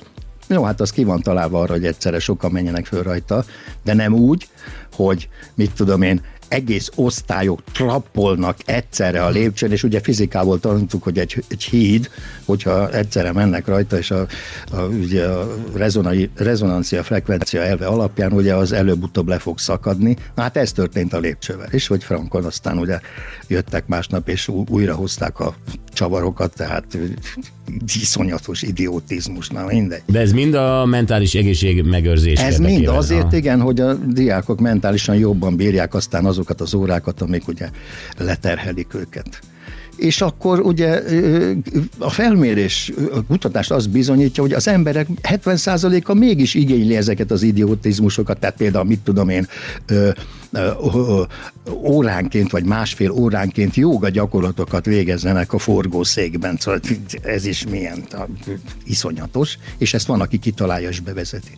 jó, 0.55 0.63
hát 0.65 0.81
az 0.81 0.91
ki 0.91 1.05
van 1.05 1.23
találva 1.23 1.61
arra, 1.61 1.73
hogy 1.73 1.85
egyszerre 1.85 2.19
sokan 2.19 2.51
menjenek 2.51 2.87
föl 2.87 3.03
rajta, 3.03 3.45
de 3.85 3.95
nem 3.95 4.13
úgy, 4.15 4.49
hogy 4.93 5.29
mit 5.55 5.73
tudom 5.73 6.03
én, 6.03 6.21
egész 6.51 6.91
osztályok 6.95 7.63
trappolnak 7.73 8.57
egyszerre 8.65 9.25
a 9.25 9.29
lépcsőn, 9.29 9.71
és 9.71 9.83
ugye 9.83 10.01
fizikából 10.01 10.61
tanultuk, 10.61 11.03
hogy 11.03 11.19
egy, 11.19 11.45
egy 11.49 11.63
híd, 11.63 12.11
hogyha 12.45 12.91
egyszerre 12.91 13.33
mennek 13.33 13.67
rajta, 13.67 13.99
és 13.99 14.11
a, 14.11 14.27
a, 14.73 14.81
ugye 14.81 15.27
a 15.27 15.57
rezonai, 15.75 16.31
rezonancia 16.35 17.03
frekvencia 17.03 17.63
elve 17.63 17.87
alapján 17.87 18.33
ugye 18.33 18.55
az 18.55 18.73
előbb-utóbb 18.73 19.29
le 19.29 19.39
fog 19.39 19.59
szakadni. 19.59 20.17
Hát 20.37 20.57
ez 20.57 20.73
történt 20.73 21.13
a 21.13 21.19
lépcsővel 21.19 21.69
is, 21.71 21.87
hogy 21.87 22.05
frankon 22.05 22.45
aztán 22.45 22.79
ugye 22.79 23.01
jöttek 23.49 23.87
másnap, 23.87 24.29
és 24.29 24.49
újra 24.49 24.95
hozták 24.95 25.41
a 25.41 25.55
csavarokat, 25.93 26.55
tehát 26.55 26.99
iszonyatos 28.01 28.63
idiotizmus, 28.63 29.49
na 29.49 29.65
mindegy. 29.67 30.03
De 30.07 30.21
ez 30.21 30.33
mind 30.33 30.55
a 30.55 30.85
mentális 30.85 31.35
egészség 31.35 31.83
megőrzés 31.83 32.41
Ez 32.41 32.59
mind 32.59 32.87
azért, 32.87 33.31
ha? 33.31 33.37
igen, 33.37 33.61
hogy 33.61 33.81
a 33.81 33.95
diákok 33.95 34.61
mentálisan 34.61 35.17
jobban 35.17 35.57
bírják 35.57 35.95
aztán 35.95 36.25
azokat 36.41 36.61
az 36.61 36.75
órákat, 36.75 37.21
amik 37.21 37.49
ugye 37.49 37.71
leterhelik 38.19 38.95
őket. 38.95 39.41
És 39.97 40.21
akkor 40.21 40.61
ugye 40.61 41.03
a 41.99 42.11
felmérés, 42.11 42.93
a 43.13 43.25
kutatás 43.25 43.71
azt 43.71 43.91
bizonyítja, 43.91 44.43
hogy 44.43 44.53
az 44.53 44.69
emberek 44.69 45.07
70%-a 45.23 46.15
mégis 46.15 46.55
igényli 46.55 46.97
ezeket 46.97 47.31
az 47.31 47.43
idiotizmusokat, 47.43 48.39
tehát 48.41 48.57
például 48.57 48.85
mit 48.85 49.01
tudom 49.01 49.29
én, 49.29 49.47
óránként 51.71 52.51
vagy 52.51 52.65
másfél 52.65 53.11
óránként 53.11 53.75
jóga 53.75 54.09
gyakorlatokat 54.09 54.85
végezzenek 54.85 55.53
a 55.53 55.59
forgószékben, 55.59 56.57
szóval 56.59 56.81
ez 57.23 57.45
is 57.47 57.67
milyen 57.67 58.05
iszonyatos, 58.85 59.59
és 59.79 59.95
ezt 59.95 60.07
van, 60.07 60.21
aki 60.21 60.39
kitalálja 60.39 60.89
és 60.89 61.01
bevezeti. 61.01 61.53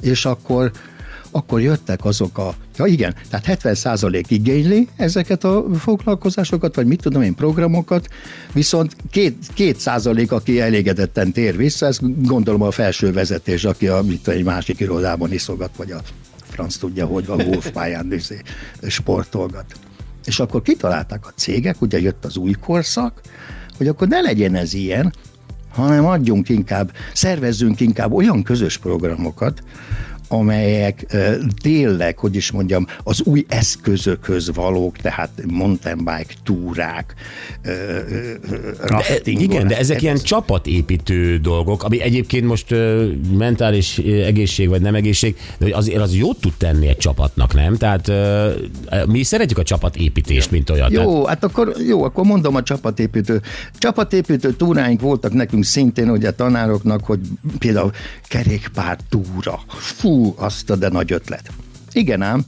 És 0.00 0.24
akkor 0.24 0.70
akkor 1.32 1.60
jöttek 1.60 2.04
azok 2.04 2.38
a, 2.38 2.54
ja 2.76 2.86
igen, 2.86 3.14
tehát 3.30 3.62
70% 3.62 4.24
igényli 4.28 4.88
ezeket 4.96 5.44
a 5.44 5.64
foglalkozásokat, 5.78 6.74
vagy 6.74 6.86
mit 6.86 7.00
tudom 7.00 7.22
én, 7.22 7.34
programokat, 7.34 8.08
viszont 8.52 8.96
két, 9.10 9.36
két 9.54 9.80
százalék, 9.80 10.32
aki 10.32 10.60
elégedetten 10.60 11.32
tér 11.32 11.56
vissza, 11.56 11.86
ez 11.86 11.98
gondolom 12.02 12.62
a 12.62 12.70
felső 12.70 13.12
vezetés, 13.12 13.64
aki 13.64 13.88
a, 13.88 14.02
mit 14.02 14.22
tudom, 14.22 14.38
egy 14.38 14.44
másik 14.44 14.80
irodában 14.80 15.32
iszogat, 15.32 15.70
vagy 15.76 15.90
a 15.90 16.00
franc 16.50 16.76
tudja, 16.76 17.06
hogy 17.06 17.24
a 17.28 17.36
golfpályán 17.36 18.12
izé, 18.18 18.40
sportolgat. 18.86 19.66
És 20.24 20.40
akkor 20.40 20.62
kitalálták 20.62 21.26
a 21.26 21.32
cégek, 21.34 21.80
ugye 21.80 22.00
jött 22.00 22.24
az 22.24 22.36
új 22.36 22.52
korszak, 22.52 23.20
hogy 23.76 23.88
akkor 23.88 24.08
ne 24.08 24.20
legyen 24.20 24.54
ez 24.54 24.74
ilyen, 24.74 25.12
hanem 25.70 26.06
adjunk 26.06 26.48
inkább, 26.48 26.92
szervezzünk 27.12 27.80
inkább 27.80 28.12
olyan 28.12 28.42
közös 28.42 28.76
programokat, 28.78 29.62
amelyek 30.32 31.16
tényleg, 31.62 32.18
hogy 32.18 32.36
is 32.36 32.50
mondjam, 32.50 32.86
az 33.02 33.22
új 33.22 33.44
eszközökhöz 33.48 34.54
valók, 34.54 34.96
tehát 34.96 35.30
mountain 35.50 35.96
bike 35.96 36.34
túrák, 36.44 37.14
ö, 37.62 37.70
De, 37.70 38.86
rafting. 38.86 39.40
igen, 39.40 39.66
de 39.66 39.78
ezek 39.78 40.02
ilyen 40.02 40.16
csapatépítő 40.16 41.38
dolgok, 41.38 41.82
ami 41.82 42.00
egyébként 42.00 42.46
most 42.46 42.74
mentális 43.38 43.98
egészség 43.98 44.68
vagy 44.68 44.80
nem 44.80 44.94
egészség, 44.94 45.36
de 45.58 45.76
azért 45.76 46.00
az 46.00 46.14
jót 46.14 46.40
tud 46.40 46.52
tenni 46.58 46.88
egy 46.88 46.96
csapatnak, 46.96 47.54
nem? 47.54 47.76
Tehát 47.76 48.12
mi 49.06 49.22
szeretjük 49.22 49.58
a 49.58 49.62
csapatépítést, 49.62 50.50
mint. 50.50 50.64
Tehát, 50.64 50.90
Jó, 50.90 51.24
hát 51.24 51.44
akkor, 51.44 51.74
jó, 51.86 52.04
akkor 52.04 52.24
mondom 52.24 52.54
a 52.54 52.62
csapatépítő. 52.62 53.40
Csapatépítő 53.78 54.52
túráink 54.52 55.00
voltak 55.00 55.32
nekünk 55.32 55.64
szintén, 55.64 56.10
ugye 56.10 56.30
tanároknak, 56.30 57.04
hogy 57.04 57.20
például 57.58 57.90
kerékpár 58.28 58.98
túra. 59.08 59.60
Fú, 59.68 60.21
azt 60.36 60.70
a 60.70 60.76
de 60.76 60.88
nagy 60.88 61.12
ötlet. 61.12 61.50
Igen 61.92 62.22
ám, 62.22 62.44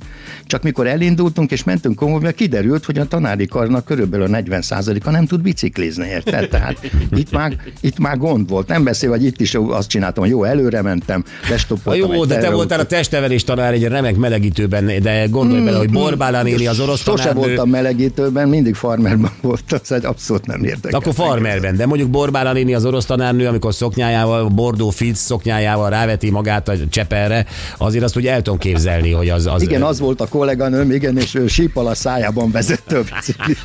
csak 0.47 0.63
mikor 0.63 0.87
elindultunk 0.87 1.51
és 1.51 1.65
mentünk 1.65 1.97
konvojba, 1.97 2.31
kiderült, 2.31 2.85
hogy 2.85 2.99
a 2.99 3.07
tanári 3.07 3.47
karnak 3.47 3.85
körülbelül 3.85 4.35
a 4.35 4.39
40%-a 4.39 5.11
nem 5.11 5.27
tud 5.27 5.41
biciklizni, 5.41 6.09
érted? 6.09 6.49
Tehát 6.49 6.91
itt 7.11 7.31
már, 7.31 7.57
itt 7.81 7.99
már 7.99 8.17
gond 8.17 8.49
volt. 8.49 8.69
Nem 8.69 8.85
beszél, 8.85 9.11
hogy 9.11 9.25
itt 9.25 9.41
is 9.41 9.55
azt 9.55 9.89
csináltam, 9.89 10.23
hogy 10.23 10.33
jó, 10.33 10.45
előre 10.45 10.83
mentem, 10.83 11.25
a 11.27 11.47
lestoppoltam 11.51 12.13
jó, 12.13 12.23
egy 12.23 12.29
de 12.29 12.39
te 12.39 12.51
voltál 12.51 12.81
a 12.81 12.87
testnevelés 12.87 13.45
tanár 13.45 13.73
egy 13.73 13.85
remek 13.85 14.17
melegítőben, 14.17 15.03
de 15.03 15.27
gondolj 15.27 15.65
bele, 15.65 15.79
hogy 15.79 15.91
Borbála 15.91 16.43
néni 16.43 16.67
az 16.67 16.81
orosz 16.81 17.03
Sose 17.03 17.23
tanárnő, 17.23 17.47
voltam 17.47 17.69
melegítőben, 17.69 18.49
mindig 18.49 18.75
farmerban 18.75 19.33
voltam, 19.41 19.79
szóval 19.83 20.11
abszolút 20.11 20.47
nem 20.47 20.65
értek. 20.65 20.95
Akkor 20.95 21.15
farmerben, 21.15 21.77
de 21.77 21.87
mondjuk 21.87 22.11
Borbála 22.11 22.53
néni 22.53 22.75
az 22.75 22.85
orosz 22.85 23.05
tanárnő, 23.05 23.47
amikor 23.47 23.75
szoknyájával, 23.75 24.49
bordó 24.49 24.91
filc 24.91 25.19
szoknyájával 25.19 25.91
ráveti 25.91 26.31
magát 26.31 26.69
a 26.69 26.75
cseperre, 26.89 27.47
azért 27.79 28.05
azt 28.05 28.17
úgy 28.17 28.27
el 28.27 28.43
tudom 28.43 28.59
képzelni, 28.59 29.11
hogy 29.11 29.29
az... 29.35 29.47
az 29.47 29.63
Igen, 29.63 29.83
az 29.83 29.99
volt 29.99 30.21
a 30.21 30.27
kolléganőm, 30.27 30.91
igen, 30.91 31.19
és 31.19 31.35
ő 31.35 31.47
sípal 31.47 31.87
a 31.87 31.95
szájában 31.95 32.51
vezette 32.51 32.99
a 32.99 33.03
biciklit. 33.03 33.59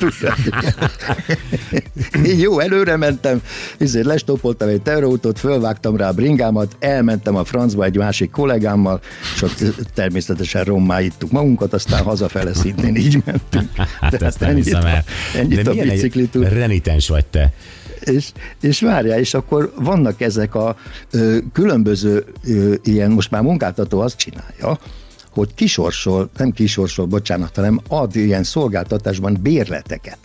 Így 2.25 2.41
jó, 2.41 2.59
előre 2.59 2.97
mentem, 2.97 3.41
ezért 3.77 4.05
lestopoltam 4.05 4.67
egy 4.67 4.81
terautót, 4.81 5.39
fölvágtam 5.39 5.95
rá 5.95 6.07
a 6.07 6.13
bringámat, 6.13 6.75
elmentem 6.79 7.35
a 7.35 7.43
francba 7.43 7.83
egy 7.83 7.97
másik 7.97 8.31
kollégámmal, 8.31 8.99
és 9.35 9.41
ott 9.41 9.63
természetesen 9.93 10.63
rommá 10.63 11.01
ittuk 11.01 11.31
magunkat, 11.31 11.73
aztán 11.73 12.03
hazafele 12.03 12.53
szintén 12.53 12.95
így 12.95 13.21
mentünk. 13.25 13.69
Hát 13.99 14.21
ezt 14.21 14.39
nem 14.39 14.55
hiszem 14.55 14.85
el. 14.85 15.03
Ennyit 15.35 15.61
De 15.61 15.69
a 15.69 15.73
biciklit 15.73 16.35
renitens 16.35 17.07
vagy 17.07 17.25
te. 17.25 17.53
és, 17.99 18.31
és 18.61 18.81
várjál, 18.81 19.19
és 19.19 19.33
akkor 19.33 19.73
vannak 19.75 20.21
ezek 20.21 20.55
a 20.55 20.75
ö, 21.11 21.37
különböző 21.53 22.25
ö, 22.47 22.73
ilyen, 22.83 23.11
most 23.11 23.31
már 23.31 23.41
munkáltató 23.41 23.99
azt 23.99 24.17
csinálja, 24.17 24.79
hogy 25.29 25.53
kisorsol, 25.55 26.29
nem 26.37 26.51
kisorsol, 26.51 27.05
bocsánat, 27.05 27.55
hanem 27.55 27.79
ad 27.87 28.15
ilyen 28.15 28.43
szolgáltatásban 28.43 29.37
bérleteket. 29.41 30.17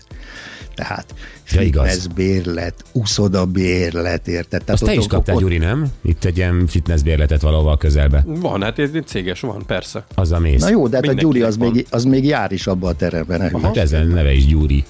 Tehát 0.74 1.14
Ja, 1.52 1.60
fitness 1.60 2.06
bérlet, 2.14 2.74
uszoda 2.92 3.44
bérlet, 3.46 4.28
érted? 4.28 4.64
Tehát 4.64 4.82
Azt 4.82 4.84
te 4.84 4.94
is 4.94 5.06
kaptál, 5.06 5.34
ott- 5.34 5.40
Gyuri, 5.40 5.56
nem? 5.58 5.86
Itt 6.02 6.24
egy 6.24 6.36
ilyen 6.36 6.66
fitnessbérletet 6.66 7.40
valahol 7.40 7.76
közelbe. 7.78 8.22
Van, 8.26 8.62
hát 8.62 8.78
ez 8.78 8.90
egy 8.94 9.06
céges 9.06 9.40
van, 9.40 9.62
persze. 9.66 10.04
Az 10.14 10.32
a 10.32 10.38
mész. 10.38 10.60
Na 10.60 10.68
jó, 10.68 10.88
de 10.88 10.96
hát 10.96 11.08
a 11.08 11.12
Gyuri 11.12 11.42
az 11.42 11.56
van. 11.58 11.70
még, 11.70 11.86
az 11.90 12.04
még 12.04 12.24
jár 12.24 12.52
is 12.52 12.66
abba 12.66 12.88
a 12.88 12.94
teremben. 12.94 13.60
Hát 13.62 13.76
ezen 13.76 14.06
neve 14.06 14.32
is 14.32 14.46
Gyuri. 14.46 14.84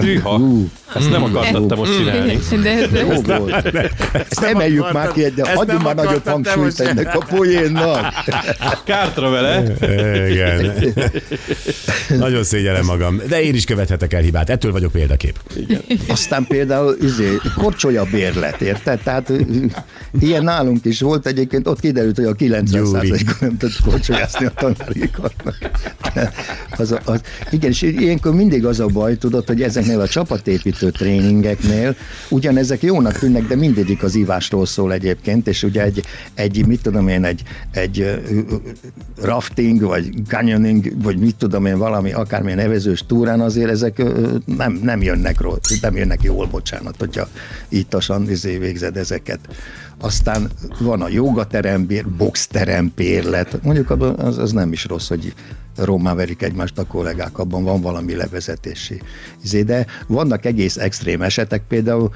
Hűha. 0.00 0.40
Ezt 0.94 1.10
nem 1.10 1.22
akartad 1.22 1.66
te 1.66 1.74
most 1.74 1.96
csinálni. 1.96 2.38
De 2.62 2.70
ez, 2.70 2.90
Jó 3.00 3.36
volt. 3.36 3.64
Ezt 4.12 4.42
emeljük 4.42 4.92
már 4.92 5.12
ki, 5.12 5.24
ezt 5.24 5.38
adjunk 5.54 5.82
már 5.82 5.94
nagyobb 5.94 6.26
hangsúlyt 6.28 6.80
ennek 6.80 7.14
a 7.14 7.24
poénnak. 7.28 8.14
Kártra 8.84 9.30
vele. 9.30 9.62
Igen. 10.30 10.72
Nagyon 12.08 12.44
szégyellem 12.44 12.84
magam. 12.84 13.20
De 13.28 13.42
én 13.42 13.54
is 13.54 13.64
követhetek 13.64 14.12
el 14.12 14.20
hibát. 14.20 14.50
Ettől 14.50 14.72
vagyok 14.72 14.92
példakép. 14.92 15.38
Aztán 16.08 16.44
például 16.48 16.96
izé, 17.02 17.36
korcsolya 17.56 18.04
bérlet, 18.10 18.60
érted? 18.60 19.00
Tehát 19.02 19.32
ilyen 20.20 20.42
nálunk 20.44 20.84
is 20.84 21.00
volt 21.00 21.26
egyébként, 21.26 21.66
ott 21.68 21.80
kiderült, 21.80 22.16
hogy 22.16 22.24
a 22.24 22.32
90 22.32 22.82
Gyuri. 22.84 23.24
nem 23.40 23.56
tudott 23.56 23.80
korcsolyászni 23.84 24.46
a 24.46 24.52
tanárikarnak. 24.56 25.56
Az, 26.76 26.92
a- 26.92 27.00
az, 27.04 27.20
igen, 27.50 27.70
és 27.70 27.82
ilyenkor 27.82 28.34
mindig 28.34 28.64
az 28.66 28.80
a 28.80 28.86
baj, 28.86 29.16
tudod, 29.16 29.46
hogy 29.46 29.53
ezeknél 29.62 30.00
a 30.00 30.08
csapatépítő 30.08 30.90
tréningeknél 30.90 31.96
ugyanezek 32.28 32.82
jónak 32.82 33.18
tűnnek, 33.18 33.46
de 33.46 33.56
mindegyik 33.56 34.02
az 34.02 34.14
ívásról 34.14 34.66
szól 34.66 34.92
egyébként, 34.92 35.48
és 35.48 35.62
ugye 35.62 35.82
egy, 35.82 36.04
egy 36.34 36.66
mit 36.66 36.82
tudom 36.82 37.08
én, 37.08 37.24
egy, 37.24 37.42
egy 37.70 38.20
rafting, 39.22 39.80
vagy 39.80 40.08
canyoning, 40.28 41.02
vagy 41.02 41.18
mit 41.18 41.36
tudom 41.36 41.66
én, 41.66 41.78
valami 41.78 42.12
akármilyen 42.12 42.58
nevezős 42.58 43.04
túrán 43.06 43.40
azért 43.40 43.70
ezek 43.70 44.02
nem, 44.44 44.80
nem 44.82 45.02
jönnek 45.02 45.40
rossz, 45.40 45.80
nem 45.80 45.96
jönnek 45.96 46.22
jól, 46.22 46.46
bocsánat, 46.46 46.94
hogyha 46.98 47.28
ittasan 47.68 48.30
izé 48.30 48.58
végzed 48.58 48.96
ezeket. 48.96 49.38
Aztán 50.00 50.50
van 50.78 51.02
a 51.02 51.08
jogaterembér, 51.08 52.08
boxterembérlet, 52.08 53.62
mondjuk 53.62 53.90
az, 54.16 54.38
az 54.38 54.52
nem 54.52 54.72
is 54.72 54.84
rossz, 54.84 55.08
hogy 55.08 55.34
rommá 55.76 56.14
verik 56.14 56.42
egymást 56.42 56.78
a 56.78 56.86
kollégák, 56.86 57.38
abban 57.38 57.64
van 57.64 57.80
valami 57.80 58.14
levezetési 58.14 59.00
izé, 59.42 59.62
de 59.62 59.86
vannak 60.06 60.44
egész 60.44 60.76
extrém 60.76 61.22
esetek, 61.22 61.62
például 61.68 62.10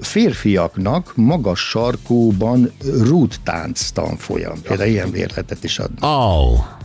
férfiaknak 0.00 1.12
magas 1.16 1.68
sarkúban 1.68 2.72
rúttánc 3.00 3.90
tanfolyam, 3.90 4.62
például 4.62 4.90
ilyen 4.90 5.10
vérletet 5.10 5.64
is 5.64 5.78
adnak. 5.78 6.04
Oh. 6.04 6.82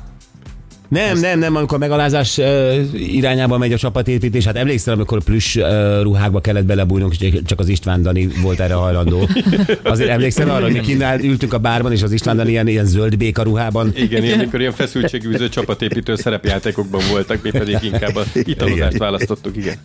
Nem, 0.89 1.19
nem, 1.19 1.39
nem, 1.39 1.55
amikor 1.55 1.77
megalázás 1.77 2.37
uh, 2.37 2.75
irányába 2.93 3.57
megy 3.57 3.73
a 3.73 3.77
csapatépítés, 3.77 4.45
hát 4.45 4.55
emlékszel, 4.55 4.93
amikor 4.93 5.23
plüss 5.23 5.55
uh, 5.55 6.01
ruhákba 6.01 6.41
kellett 6.41 6.65
belebújnunk, 6.65 7.21
és 7.21 7.33
csak 7.45 7.59
az 7.59 7.67
István 7.67 8.01
Dani 8.01 8.29
volt 8.41 8.59
erre 8.59 8.73
hajlandó. 8.73 9.29
Azért 9.83 10.09
emlékszel 10.09 10.49
arra, 10.49 10.63
hogy 10.63 10.73
mi 10.73 10.79
kínál, 10.79 11.19
ültünk 11.19 11.53
a 11.53 11.57
bárban, 11.57 11.91
és 11.91 12.03
az 12.03 12.11
István 12.11 12.35
Dani 12.35 12.49
ilyen, 12.49 12.67
ilyen 12.67 12.85
zöld 12.85 13.17
béka 13.17 13.43
ruhában. 13.43 13.91
Igen, 13.95 14.23
ilyen, 14.23 14.39
amikor 14.39 14.59
ilyen 14.59 14.71
feszültségűző 14.71 15.49
csapatépítő 15.49 16.15
szerepjátékokban 16.15 17.01
voltak, 17.11 17.41
mi 17.41 17.49
pedig 17.49 17.77
inkább 17.81 18.15
a 18.15 18.23
italozást 18.33 18.97
választottuk, 18.97 19.57
igen. 19.57 19.75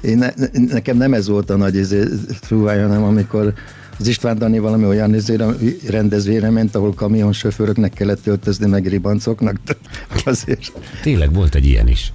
Én 0.00 0.18
ne, 0.18 0.30
ne- 0.36 0.72
nekem 0.72 0.96
nem 0.96 1.14
ez 1.14 1.28
volt 1.28 1.50
a 1.50 1.56
nagy 1.56 1.74
izé, 1.74 2.02
trúvája, 2.40 2.86
hanem 2.86 3.02
amikor 3.02 3.52
az 3.98 4.06
István 4.06 4.38
Dani 4.38 4.58
valami 4.58 4.84
olyan 4.86 5.14
izére, 5.14 5.46
rendezvényre 5.88 6.50
ment, 6.50 6.74
ahol 6.74 6.94
kamionsofőröknek 6.94 7.92
kellett 7.92 8.26
öltözni, 8.26 8.66
meg 8.66 8.86
ribancoknak. 8.86 9.56
Azért 10.24 10.72
Tényleg 11.02 11.34
volt 11.34 11.54
egy 11.54 11.66
ilyen 11.66 11.88
is. 11.88 12.12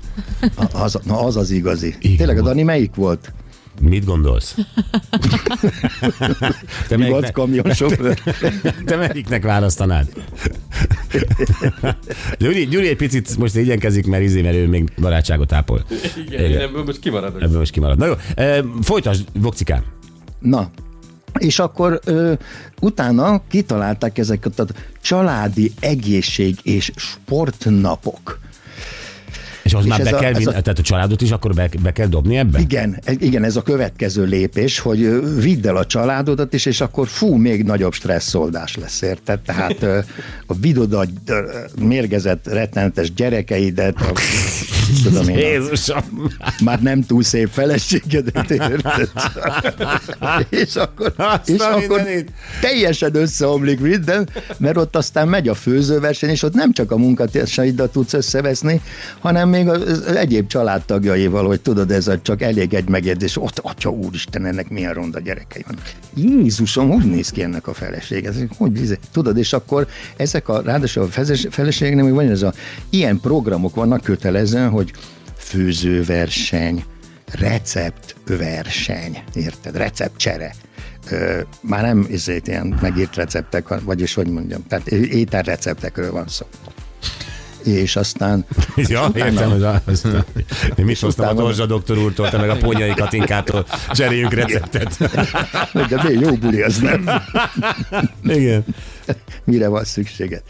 az, 0.74 1.00
na 1.04 1.20
az 1.20 1.38
az 1.38 1.52
igazi. 1.52 1.96
Igen, 2.00 2.18
Tényleg 2.18 2.38
a. 2.38 2.42
Dani 2.42 2.64
melyik 2.64 2.96
volt? 2.96 3.34
Mit 3.82 4.06
gondolsz? 4.06 4.56
Te, 6.88 6.98
melyiknek, 6.98 7.32
kamionsofőr. 7.32 8.20
te 8.86 8.96
melyiknek 8.96 9.44
választanád? 9.44 10.08
Gyuri, 12.40 12.66
Gyuri 12.66 12.88
egy 12.88 12.96
picit 12.96 13.38
most 13.38 13.56
igyenkezik, 13.56 14.06
mert 14.06 14.24
izé, 14.24 14.42
mert 14.42 14.56
ő 14.56 14.68
még 14.68 14.92
barátságot 15.02 15.52
ápol. 15.52 15.86
Igen, 16.28 16.52
én 16.52 16.58
ebből 16.58 16.84
most 16.84 17.00
kimaradok. 17.00 17.42
Ebből 17.42 17.58
most 17.58 17.72
kimarad. 17.72 17.98
Na 17.98 18.06
jó, 18.06 18.14
e, 18.36 18.64
folytasd, 18.82 19.26
Vokcikám. 19.34 19.84
Na, 20.40 20.70
és 21.38 21.60
akkor 21.60 22.00
ö, 22.06 22.34
utána 22.82 23.42
kitalálták 23.48 24.18
ezeket 24.18 24.60
a 24.60 24.66
családi 25.02 25.72
egészség 25.80 26.60
és 26.64 26.92
sportnapok. 26.96 28.40
És 29.72 29.78
az 29.78 29.84
És 29.84 29.90
már 29.90 30.04
be 30.04 30.10
a- 30.18 30.20
kell, 30.20 30.34
a- 30.34 30.44
tehát 30.44 30.80
a 30.80 30.82
családot 30.82 31.22
is 31.22 31.32
akkor 31.32 31.54
be, 31.54 31.70
be 31.82 31.92
kell 31.92 32.08
dobni 32.08 32.38
ebbe? 32.38 32.60
Igen, 32.60 33.00
e- 33.06 33.16
igen, 33.20 33.44
ez 33.44 33.56
a 33.56 33.62
következő 33.62 34.24
lépés, 34.24 34.80
hogy 34.80 35.20
vidd 35.42 35.68
el 35.68 35.76
a 35.76 35.86
családodat 35.86 36.54
is, 36.54 36.66
és 36.66 36.82
akkor 36.82 37.08
fú, 37.08 37.36
még 37.36 37.64
nagyobb 37.64 37.94
stresszoldás 37.94 38.76
lesz, 38.76 39.02
érted? 39.02 39.40
Tehát 39.40 39.84
a 40.46 40.54
vidod 40.62 40.94
a 40.94 41.06
mérgezett, 41.82 42.48
rettenetes 42.48 43.14
gyerekeidet, 43.14 43.96
a, 44.02 44.12
tudom 45.04 45.30
én, 45.30 45.36
a, 45.36 45.40
Jézusom! 45.40 46.30
már 46.64 46.82
nem 46.82 47.02
túl 47.02 47.24
szép 47.24 47.50
feleségedet, 47.52 48.50
érted? 48.52 49.10
és 50.50 50.76
akkor, 50.76 51.14
Azt 51.18 51.50
és 51.50 51.60
a 51.60 51.76
akkor 51.76 52.02
teljesen 52.62 53.16
összeomlik 53.16 53.80
minden, 53.80 54.30
mert 54.58 54.78
ott 54.78 54.96
aztán 54.96 55.28
megy 55.28 55.48
a 55.48 55.54
főzőverseny, 55.54 56.30
és 56.30 56.44
ott 56.44 56.54
nem 56.54 56.74
csak 56.74 56.92
a 56.92 56.98
munkatársaiddal 56.98 57.90
tudsz 57.90 58.14
összeveszni, 58.14 58.82
hanem 59.20 59.50
még 59.50 59.61
az 59.68 59.82
az 59.82 60.16
egyéb 60.16 60.48
családtagjaival, 60.48 61.46
hogy 61.46 61.62
tudod, 61.62 61.92
ez 61.92 62.08
a 62.08 62.22
csak 62.22 62.42
elég 62.42 62.74
egy 62.74 62.90
megjegyzés, 62.90 63.38
ott, 63.38 63.60
atya 63.60 63.90
úristen, 63.90 64.46
ennek 64.46 64.70
milyen 64.70 64.94
ronda 64.94 65.20
gyerekei 65.20 65.64
van. 65.68 65.78
Jézusom, 66.16 66.90
hogy 66.90 67.06
néz 67.06 67.30
ki 67.30 67.44
ennek 67.44 67.68
a 67.68 67.74
feleség? 67.74 68.26
Ez, 68.26 68.36
hogy, 68.58 69.00
tudod, 69.12 69.38
és 69.38 69.54
akkor 69.54 69.88
ezek 70.18 70.50
a, 70.50 70.62
ráadásul 70.62 71.04
a 71.04 71.08
feleség- 71.08 71.52
feleségnek 71.52 72.04
még 72.04 72.14
van 72.14 72.30
ez 72.30 72.42
a, 72.42 72.54
ilyen 72.90 73.20
programok 73.20 73.76
vannak 73.76 74.02
kötelezően, 74.02 74.70
hogy 74.70 74.92
főzőverseny, 75.38 76.84
receptverseny, 77.32 79.24
érted? 79.34 79.76
Receptcsere. 79.76 80.54
Ö, 81.10 81.42
már 81.62 81.82
nem 81.82 82.08
ezért 82.12 82.48
ilyen 82.48 82.78
megírt 82.82 83.16
receptek, 83.16 83.82
vagyis 83.84 84.14
hogy 84.14 84.28
mondjam, 84.28 84.68
tehát 84.68 84.88
ételreceptekről 84.92 86.12
van 86.12 86.28
szó. 86.28 86.46
És 87.64 87.96
aztán 87.96 88.46
Ja, 88.76 89.12
értem, 89.14 89.50
hogy 89.52 89.64
az, 89.86 90.06
én 90.76 90.86
mit 90.86 91.00
hoztam 91.00 91.26
a 91.26 91.30
utána- 91.32 91.46
Dorzsa 91.46 91.66
doktor 91.66 91.98
úrtól, 91.98 92.30
te 92.30 92.38
meg 92.38 92.50
a 92.50 92.58
Ponyai 92.58 92.94
Katinkától 92.94 93.66
cseréljünk 93.92 94.34
receptet. 94.34 94.98
de 95.90 96.04
még 96.04 96.20
jó 96.20 96.36
buli 96.36 96.62
az 96.62 96.78
nem. 96.78 97.10
Igen. 98.24 98.66
mire 99.44 99.68
van 99.68 99.84
szükséged. 99.84 100.44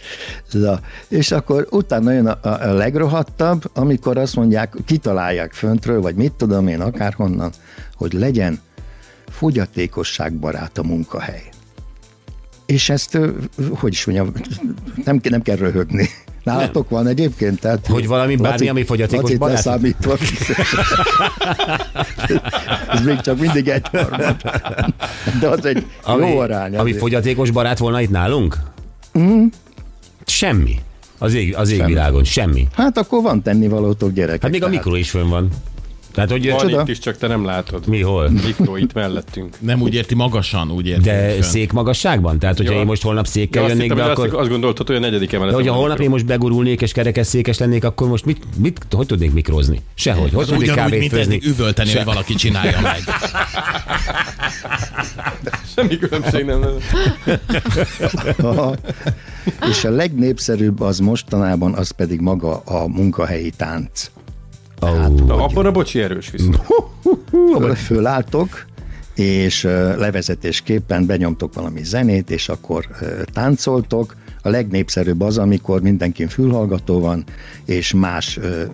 Na, 0.52 0.80
és 1.08 1.32
akkor 1.32 1.68
utána 1.70 2.12
jön 2.12 2.28
a, 2.28 2.38
a, 2.42 2.70
a 2.70 2.74
legrohadtabb, 2.74 3.70
amikor 3.74 4.18
azt 4.18 4.36
mondják, 4.36 4.76
kitalálják 4.86 5.54
föntről, 5.54 6.02
vagy 6.02 6.16
mit 6.16 6.32
tudom 6.32 6.68
én, 6.68 6.82
akárhonnan, 6.82 7.52
hogy 7.96 8.14
legyen 8.14 8.60
fogyatékosságbarát 9.30 10.78
a 10.78 10.84
munkahely. 10.84 11.44
És 12.66 12.90
ezt, 12.90 13.18
hogy 13.74 13.92
is 13.92 14.06
mondjam, 14.06 14.32
nem, 15.06 15.20
nem 15.24 15.42
kell 15.42 15.56
röhögni. 15.56 16.10
Nálatok 16.44 16.90
van 16.90 17.08
egyébként? 17.08 17.60
Tehát, 17.60 17.88
Hogy 17.88 18.08
valami, 18.08 18.36
bármi, 18.36 18.70
ami 18.70 18.84
fogyatékos 18.84 19.36
barát? 19.36 19.56
leszámítva. 19.56 20.18
Ez 22.92 23.02
még 23.06 23.20
csak 23.22 23.40
mindig 23.40 23.68
egy 23.68 23.88
harmad. 23.92 24.36
De 25.40 25.48
az 25.48 25.66
egy 25.66 25.86
Ami, 26.04 26.28
jó 26.30 26.38
arány. 26.40 26.72
ami 26.76 26.80
azért. 26.90 26.98
fogyatékos 26.98 27.52
barát 27.52 27.78
volna 27.78 28.02
itt 28.02 28.10
nálunk? 28.10 28.58
Mhm. 29.12 29.44
Semmi. 30.26 30.76
Az, 31.18 31.34
ég, 31.34 31.56
az 31.56 31.70
égvilágon, 31.72 32.24
semmi. 32.24 32.68
Hát 32.76 32.98
akkor 32.98 33.22
van 33.22 33.42
tennivalótok 33.42 34.12
gyerekek. 34.14 34.42
Hát 34.42 34.52
még 34.52 34.64
a 34.64 34.66
tehát- 34.66 34.84
mikro 34.84 34.98
is 35.00 35.10
fönn 35.10 35.30
van. 35.30 35.50
Tehát, 36.14 36.32
hogy 36.32 36.50
Van 36.50 36.58
Csoda. 36.60 36.82
itt 36.82 36.88
is, 36.88 37.00
csak 37.00 37.18
te 37.18 37.28
nem 37.28 37.46
látod. 37.46 37.88
mi 37.88 38.02
hol? 38.02 38.30
Mikro 38.30 38.78
itt 38.78 38.94
mellettünk. 38.94 39.56
Nem 39.60 39.82
úgy 39.82 39.94
érti 39.94 40.16
magasan, 40.16 40.72
úgy 40.72 40.88
érti. 40.88 41.02
De 41.02 41.30
fönn. 41.30 41.42
székmagasságban? 41.42 42.40
Tehát, 42.40 42.58
hogyha 42.58 42.74
Jó. 42.74 42.80
én 42.80 42.86
most 42.86 43.02
holnap 43.02 43.26
székkel 43.28 43.62
Ja, 43.62 43.68
jönnék 43.68 43.82
hittem, 43.84 43.98
be, 43.98 44.12
akkor... 44.12 44.26
azt, 44.26 44.34
azt 44.36 44.50
gondoltad, 44.50 44.88
hogy 44.88 44.96
a 44.96 45.00
negyedik 45.00 45.34
emelet. 45.34 45.52
De 45.52 45.58
hogyha 45.58 45.76
holnap 45.76 46.00
én 46.00 46.10
most 46.10 46.26
begurulnék 46.26 46.82
és 46.82 46.92
kerekesszékes 46.92 47.58
lennék, 47.58 47.84
akkor 47.84 48.08
most 48.08 48.26
mit, 48.26 48.44
mit, 48.58 48.86
hogy 48.92 49.06
tudnék 49.06 49.34
mikrozni? 49.34 49.82
Sehogy. 49.94 50.34
Hogy 50.34 50.46
tudnék 50.46 50.74
kávét 50.74 51.00
mint 51.00 51.12
főzni? 51.12 51.40
üvölteni, 51.44 51.92
hogy 51.92 52.04
valaki 52.06 52.34
csinálja 52.34 52.80
meg. 52.82 53.00
Semmi 55.76 55.98
különbség 55.98 56.46
nem. 56.46 56.62
Aha. 58.38 58.76
És 59.70 59.84
a 59.84 59.90
legnépszerűbb 59.90 60.82
az 60.82 61.00
mostanában, 61.00 61.74
az 61.74 61.92
pedig 61.92 62.20
maga 62.20 62.58
a 62.66 62.88
munkahelyi 62.88 63.50
tánc. 63.50 64.12
Oh. 64.82 65.26
Na, 65.26 65.44
abban 65.44 65.66
a 65.66 65.72
bocsi 65.72 66.02
erős 66.02 66.30
viszont. 66.30 66.60
Föl, 67.58 67.76
fölálltok, 67.76 68.66
és 69.16 69.64
levezetésképpen 69.98 71.06
benyomtok 71.06 71.54
valami 71.54 71.84
zenét, 71.84 72.30
és 72.30 72.50
akkor 72.50 72.88
táncoltok. 73.34 74.16
A 74.44 74.50
legnépszerűbb 74.50 75.22
az, 75.22 75.38
amikor 75.38 75.82
mindenkin 75.82 76.28
fülhallgató 76.28 77.00
van, 77.00 77.24
és 77.66 77.94
más 77.94 78.38
ö, 78.38 78.44
ö, 78.44 78.66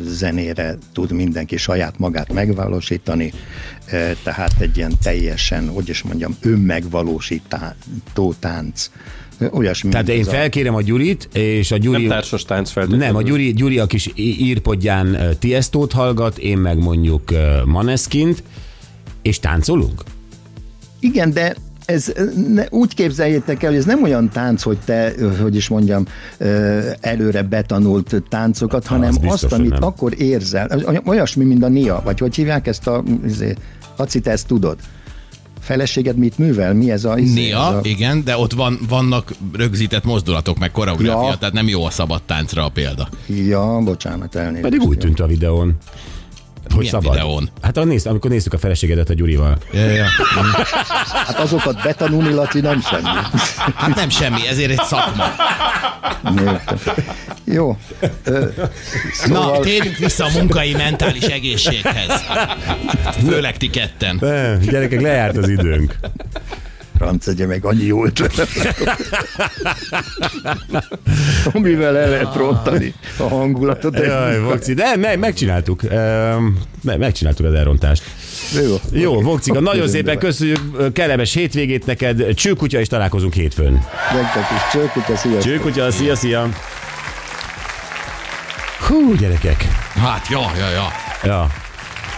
zenére 0.00 0.78
tud 0.92 1.12
mindenki 1.12 1.56
saját 1.56 1.98
magát 1.98 2.32
megvalósítani, 2.32 3.32
tehát 4.22 4.60
egy 4.60 4.76
ilyen 4.76 4.92
teljesen, 5.02 5.68
hogy 5.68 5.88
is 5.88 6.02
mondjam, 6.02 6.36
önmegvalósító 6.40 8.34
tánc 8.38 8.90
Olyasmi. 9.50 9.90
Tehát 9.90 10.08
én 10.08 10.24
felkérem 10.24 10.74
a 10.74 10.82
Gyurit, 10.82 11.28
és 11.32 11.70
a 11.70 11.76
Gyuri... 11.76 12.00
Nem 12.00 12.10
társas 12.10 12.44
tánc. 12.44 12.72
Nem, 12.88 13.16
a 13.16 13.22
Gyuri, 13.22 13.52
Gyuri 13.52 13.78
a 13.78 13.86
kis 13.86 14.10
írpodján 14.14 15.36
Tiestót 15.38 15.92
hallgat, 15.92 16.38
én 16.38 16.58
meg 16.58 16.78
mondjuk 16.78 17.22
Maneskint, 17.64 18.42
és 19.22 19.38
táncolunk? 19.38 20.02
Igen, 21.00 21.32
de 21.32 21.54
ez 21.84 22.12
ne, 22.54 22.64
úgy 22.70 22.94
képzeljétek 22.94 23.62
el, 23.62 23.70
hogy 23.70 23.78
ez 23.78 23.84
nem 23.84 24.02
olyan 24.02 24.28
tánc, 24.28 24.62
hogy 24.62 24.78
te, 24.84 25.12
hogy 25.42 25.56
is 25.56 25.68
mondjam, 25.68 26.04
előre 27.00 27.42
betanult 27.42 28.22
táncokat, 28.28 28.86
hanem 28.86 29.08
az 29.08 29.18
biztos, 29.18 29.42
azt, 29.42 29.52
amit 29.52 29.70
nem. 29.70 29.82
akkor 29.84 30.20
érzel. 30.20 30.68
Oly- 30.86 31.02
Olyasmi, 31.04 31.44
mint 31.44 31.62
a 31.62 31.68
Nia, 31.68 32.00
vagy 32.04 32.18
hogy 32.18 32.34
hívják 32.34 32.66
ezt 32.66 32.86
a... 32.86 33.02
Izé, 33.26 33.54
Laci, 33.96 34.20
te 34.20 34.30
ezt 34.30 34.46
tudod? 34.46 34.78
Feleséged 35.70 36.16
mit 36.16 36.38
művel? 36.38 36.74
Mi 36.74 36.90
ez 36.90 37.04
a... 37.04 37.18
Izé, 37.18 37.32
Néha, 37.34 37.68
ez 37.68 37.74
a 37.74 37.80
igen, 37.82 38.24
de 38.24 38.36
ott 38.36 38.52
van, 38.52 38.78
vannak 38.88 39.32
rögzített 39.52 40.04
mozdulatok, 40.04 40.58
meg 40.58 40.70
koreográfia, 40.70 41.26
Ja. 41.28 41.36
tehát 41.36 41.54
nem 41.54 41.68
jó 41.68 41.84
a 41.84 41.90
szabad 41.90 42.22
táncra 42.22 42.64
a 42.64 42.68
példa. 42.68 43.08
ja, 43.26 43.78
bocsánat, 43.84 44.34
elnézést. 44.34 44.62
Pedig 44.62 44.80
úgy 44.80 44.98
tűnt 44.98 45.20
a 45.20 45.26
videón. 45.26 45.76
Hogy 46.68 46.78
Milyen 46.78 46.92
szabad. 46.92 47.12
videón? 47.12 47.50
Hát 47.62 47.76
a 47.76 47.84
néz, 47.84 48.06
amikor 48.06 48.30
néztük 48.30 48.52
a 48.52 48.58
feleségedet 48.58 49.10
a 49.10 49.14
Gyurival. 49.14 49.56
Ja, 49.72 49.80
ja. 49.86 50.04
Hát 51.26 51.38
azokat 51.38 51.82
betanulni, 51.82 52.32
Laci, 52.32 52.60
nem 52.60 52.80
semmi. 52.80 53.04
Hát 53.74 53.94
nem 53.94 54.08
semmi, 54.08 54.46
ezért 54.48 54.70
egy 54.70 54.82
szakma. 54.86 55.24
Értem. 56.24 57.04
Jó. 57.52 57.76
Na, 59.26 59.60
térjünk 59.60 59.96
vissza 59.96 60.24
a 60.24 60.30
munkai 60.38 60.72
mentális 60.72 61.24
egészséghez. 61.24 62.24
Főleg 63.28 63.56
ti 63.56 63.70
ketten. 63.70 64.16
Ne, 64.20 64.56
gyerekek, 64.56 65.00
lejárt 65.00 65.36
az 65.36 65.48
időnk. 65.48 65.94
Franc, 66.98 67.26
egye 67.26 67.46
meg 67.46 67.64
annyi 67.64 67.84
jó 67.84 68.04
ötletet. 68.04 68.48
Amivel 71.52 71.98
el 71.98 72.10
lehet 72.10 72.34
rontani 72.34 72.94
a 73.16 73.22
hangulatot. 73.22 73.98
Jaj, 73.98 74.40
Vokci, 74.40 74.74
de 74.74 74.96
meg, 74.96 75.18
megcsináltuk. 75.18 75.82
Me- 76.82 76.98
megcsináltuk 76.98 77.46
az 77.46 77.54
elrontást. 77.54 78.02
Jó. 78.62 78.76
Jó, 79.00 79.20
Vokcika, 79.20 79.60
nagyon 79.60 79.88
szépen 79.88 80.18
köszönjük, 80.18 80.92
kellemes 80.92 81.34
hétvégét 81.34 81.86
neked, 81.86 82.34
csőkutya, 82.34 82.78
és 82.80 82.88
találkozunk 82.88 83.34
hétfőn. 83.34 83.72
Nektek 84.12 84.44
is 84.56 84.72
csőkutya, 84.72 85.16
sziasztok. 85.16 85.42
Csőkutya, 85.52 85.90
szia, 85.90 86.14
szia! 86.16 86.48
Hú, 88.90 89.14
gyerekek. 89.14 89.62
Hát, 89.94 90.28
ja, 90.28 90.40
ja, 90.58 90.68
ja. 90.70 90.88
Ja. 91.24 91.46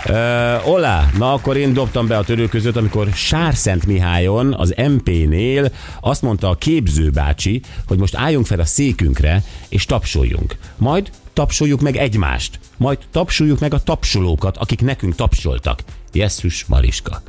Uh, 0.08 0.68
Olá, 0.68 1.10
na 1.18 1.32
akkor 1.32 1.56
én 1.56 1.72
dobtam 1.72 2.06
be 2.06 2.16
a 2.16 2.24
törő 2.24 2.46
között, 2.48 2.76
amikor 2.76 3.08
Sárszent 3.14 3.86
Mihályon, 3.86 4.54
az 4.54 4.74
MP-nél 4.76 5.72
azt 6.00 6.22
mondta 6.22 6.48
a 6.48 6.54
képző 6.54 7.10
bácsi, 7.10 7.60
hogy 7.86 7.98
most 7.98 8.14
álljunk 8.14 8.46
fel 8.46 8.60
a 8.60 8.64
székünkre, 8.64 9.42
és 9.68 9.84
tapsoljunk. 9.84 10.56
Majd 10.76 11.10
tapsoljuk 11.32 11.80
meg 11.80 11.96
egymást. 11.96 12.58
Majd 12.76 12.98
tapsoljuk 13.10 13.58
meg 13.60 13.74
a 13.74 13.82
tapsolókat, 13.82 14.56
akik 14.56 14.80
nekünk 14.80 15.14
tapsoltak. 15.14 15.80
Jesszus 16.12 16.64
Mariska. 16.64 17.22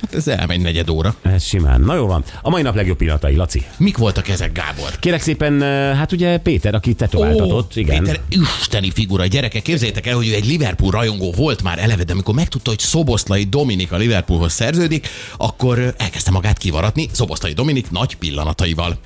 Hát 0.00 0.14
ez 0.14 0.28
elmegy 0.28 0.60
negyed 0.60 0.90
óra. 0.90 1.14
Ez 1.22 1.44
simán. 1.44 1.80
Na 1.80 1.94
jó 1.94 2.06
van. 2.06 2.24
A 2.42 2.50
mai 2.50 2.62
nap 2.62 2.74
legjobb 2.74 2.96
pillanatai, 2.96 3.36
Laci. 3.36 3.64
Mik 3.76 3.96
voltak 3.96 4.28
ezek, 4.28 4.52
Gábor? 4.52 4.98
Kérek 4.98 5.20
szépen, 5.20 5.62
eh, 5.62 5.96
hát 5.96 6.12
ugye 6.12 6.38
Péter, 6.38 6.74
aki 6.74 6.94
tetováltatott, 6.94 7.76
igen. 7.76 8.02
Péter 8.02 8.20
isteni 8.28 8.90
figura. 8.90 9.26
Gyerekek, 9.26 9.62
képzeljétek 9.62 10.06
el, 10.06 10.14
hogy 10.14 10.28
ő 10.28 10.34
egy 10.34 10.46
Liverpool 10.46 10.90
rajongó 10.90 11.32
volt 11.36 11.62
már 11.62 11.78
eleve, 11.78 12.04
de 12.04 12.12
amikor 12.12 12.34
megtudta, 12.34 12.70
hogy 12.70 12.78
Szoboszlai 12.78 13.44
Dominik 13.44 13.92
a 13.92 13.96
Liverpoolhoz 13.96 14.52
szerződik, 14.52 15.08
akkor 15.36 15.94
elkezdte 15.96 16.30
magát 16.30 16.58
kivaratni 16.58 17.08
Szoboszlai 17.12 17.52
Dominik 17.52 17.90
nagy 17.90 18.16
pillanataival. 18.16 18.98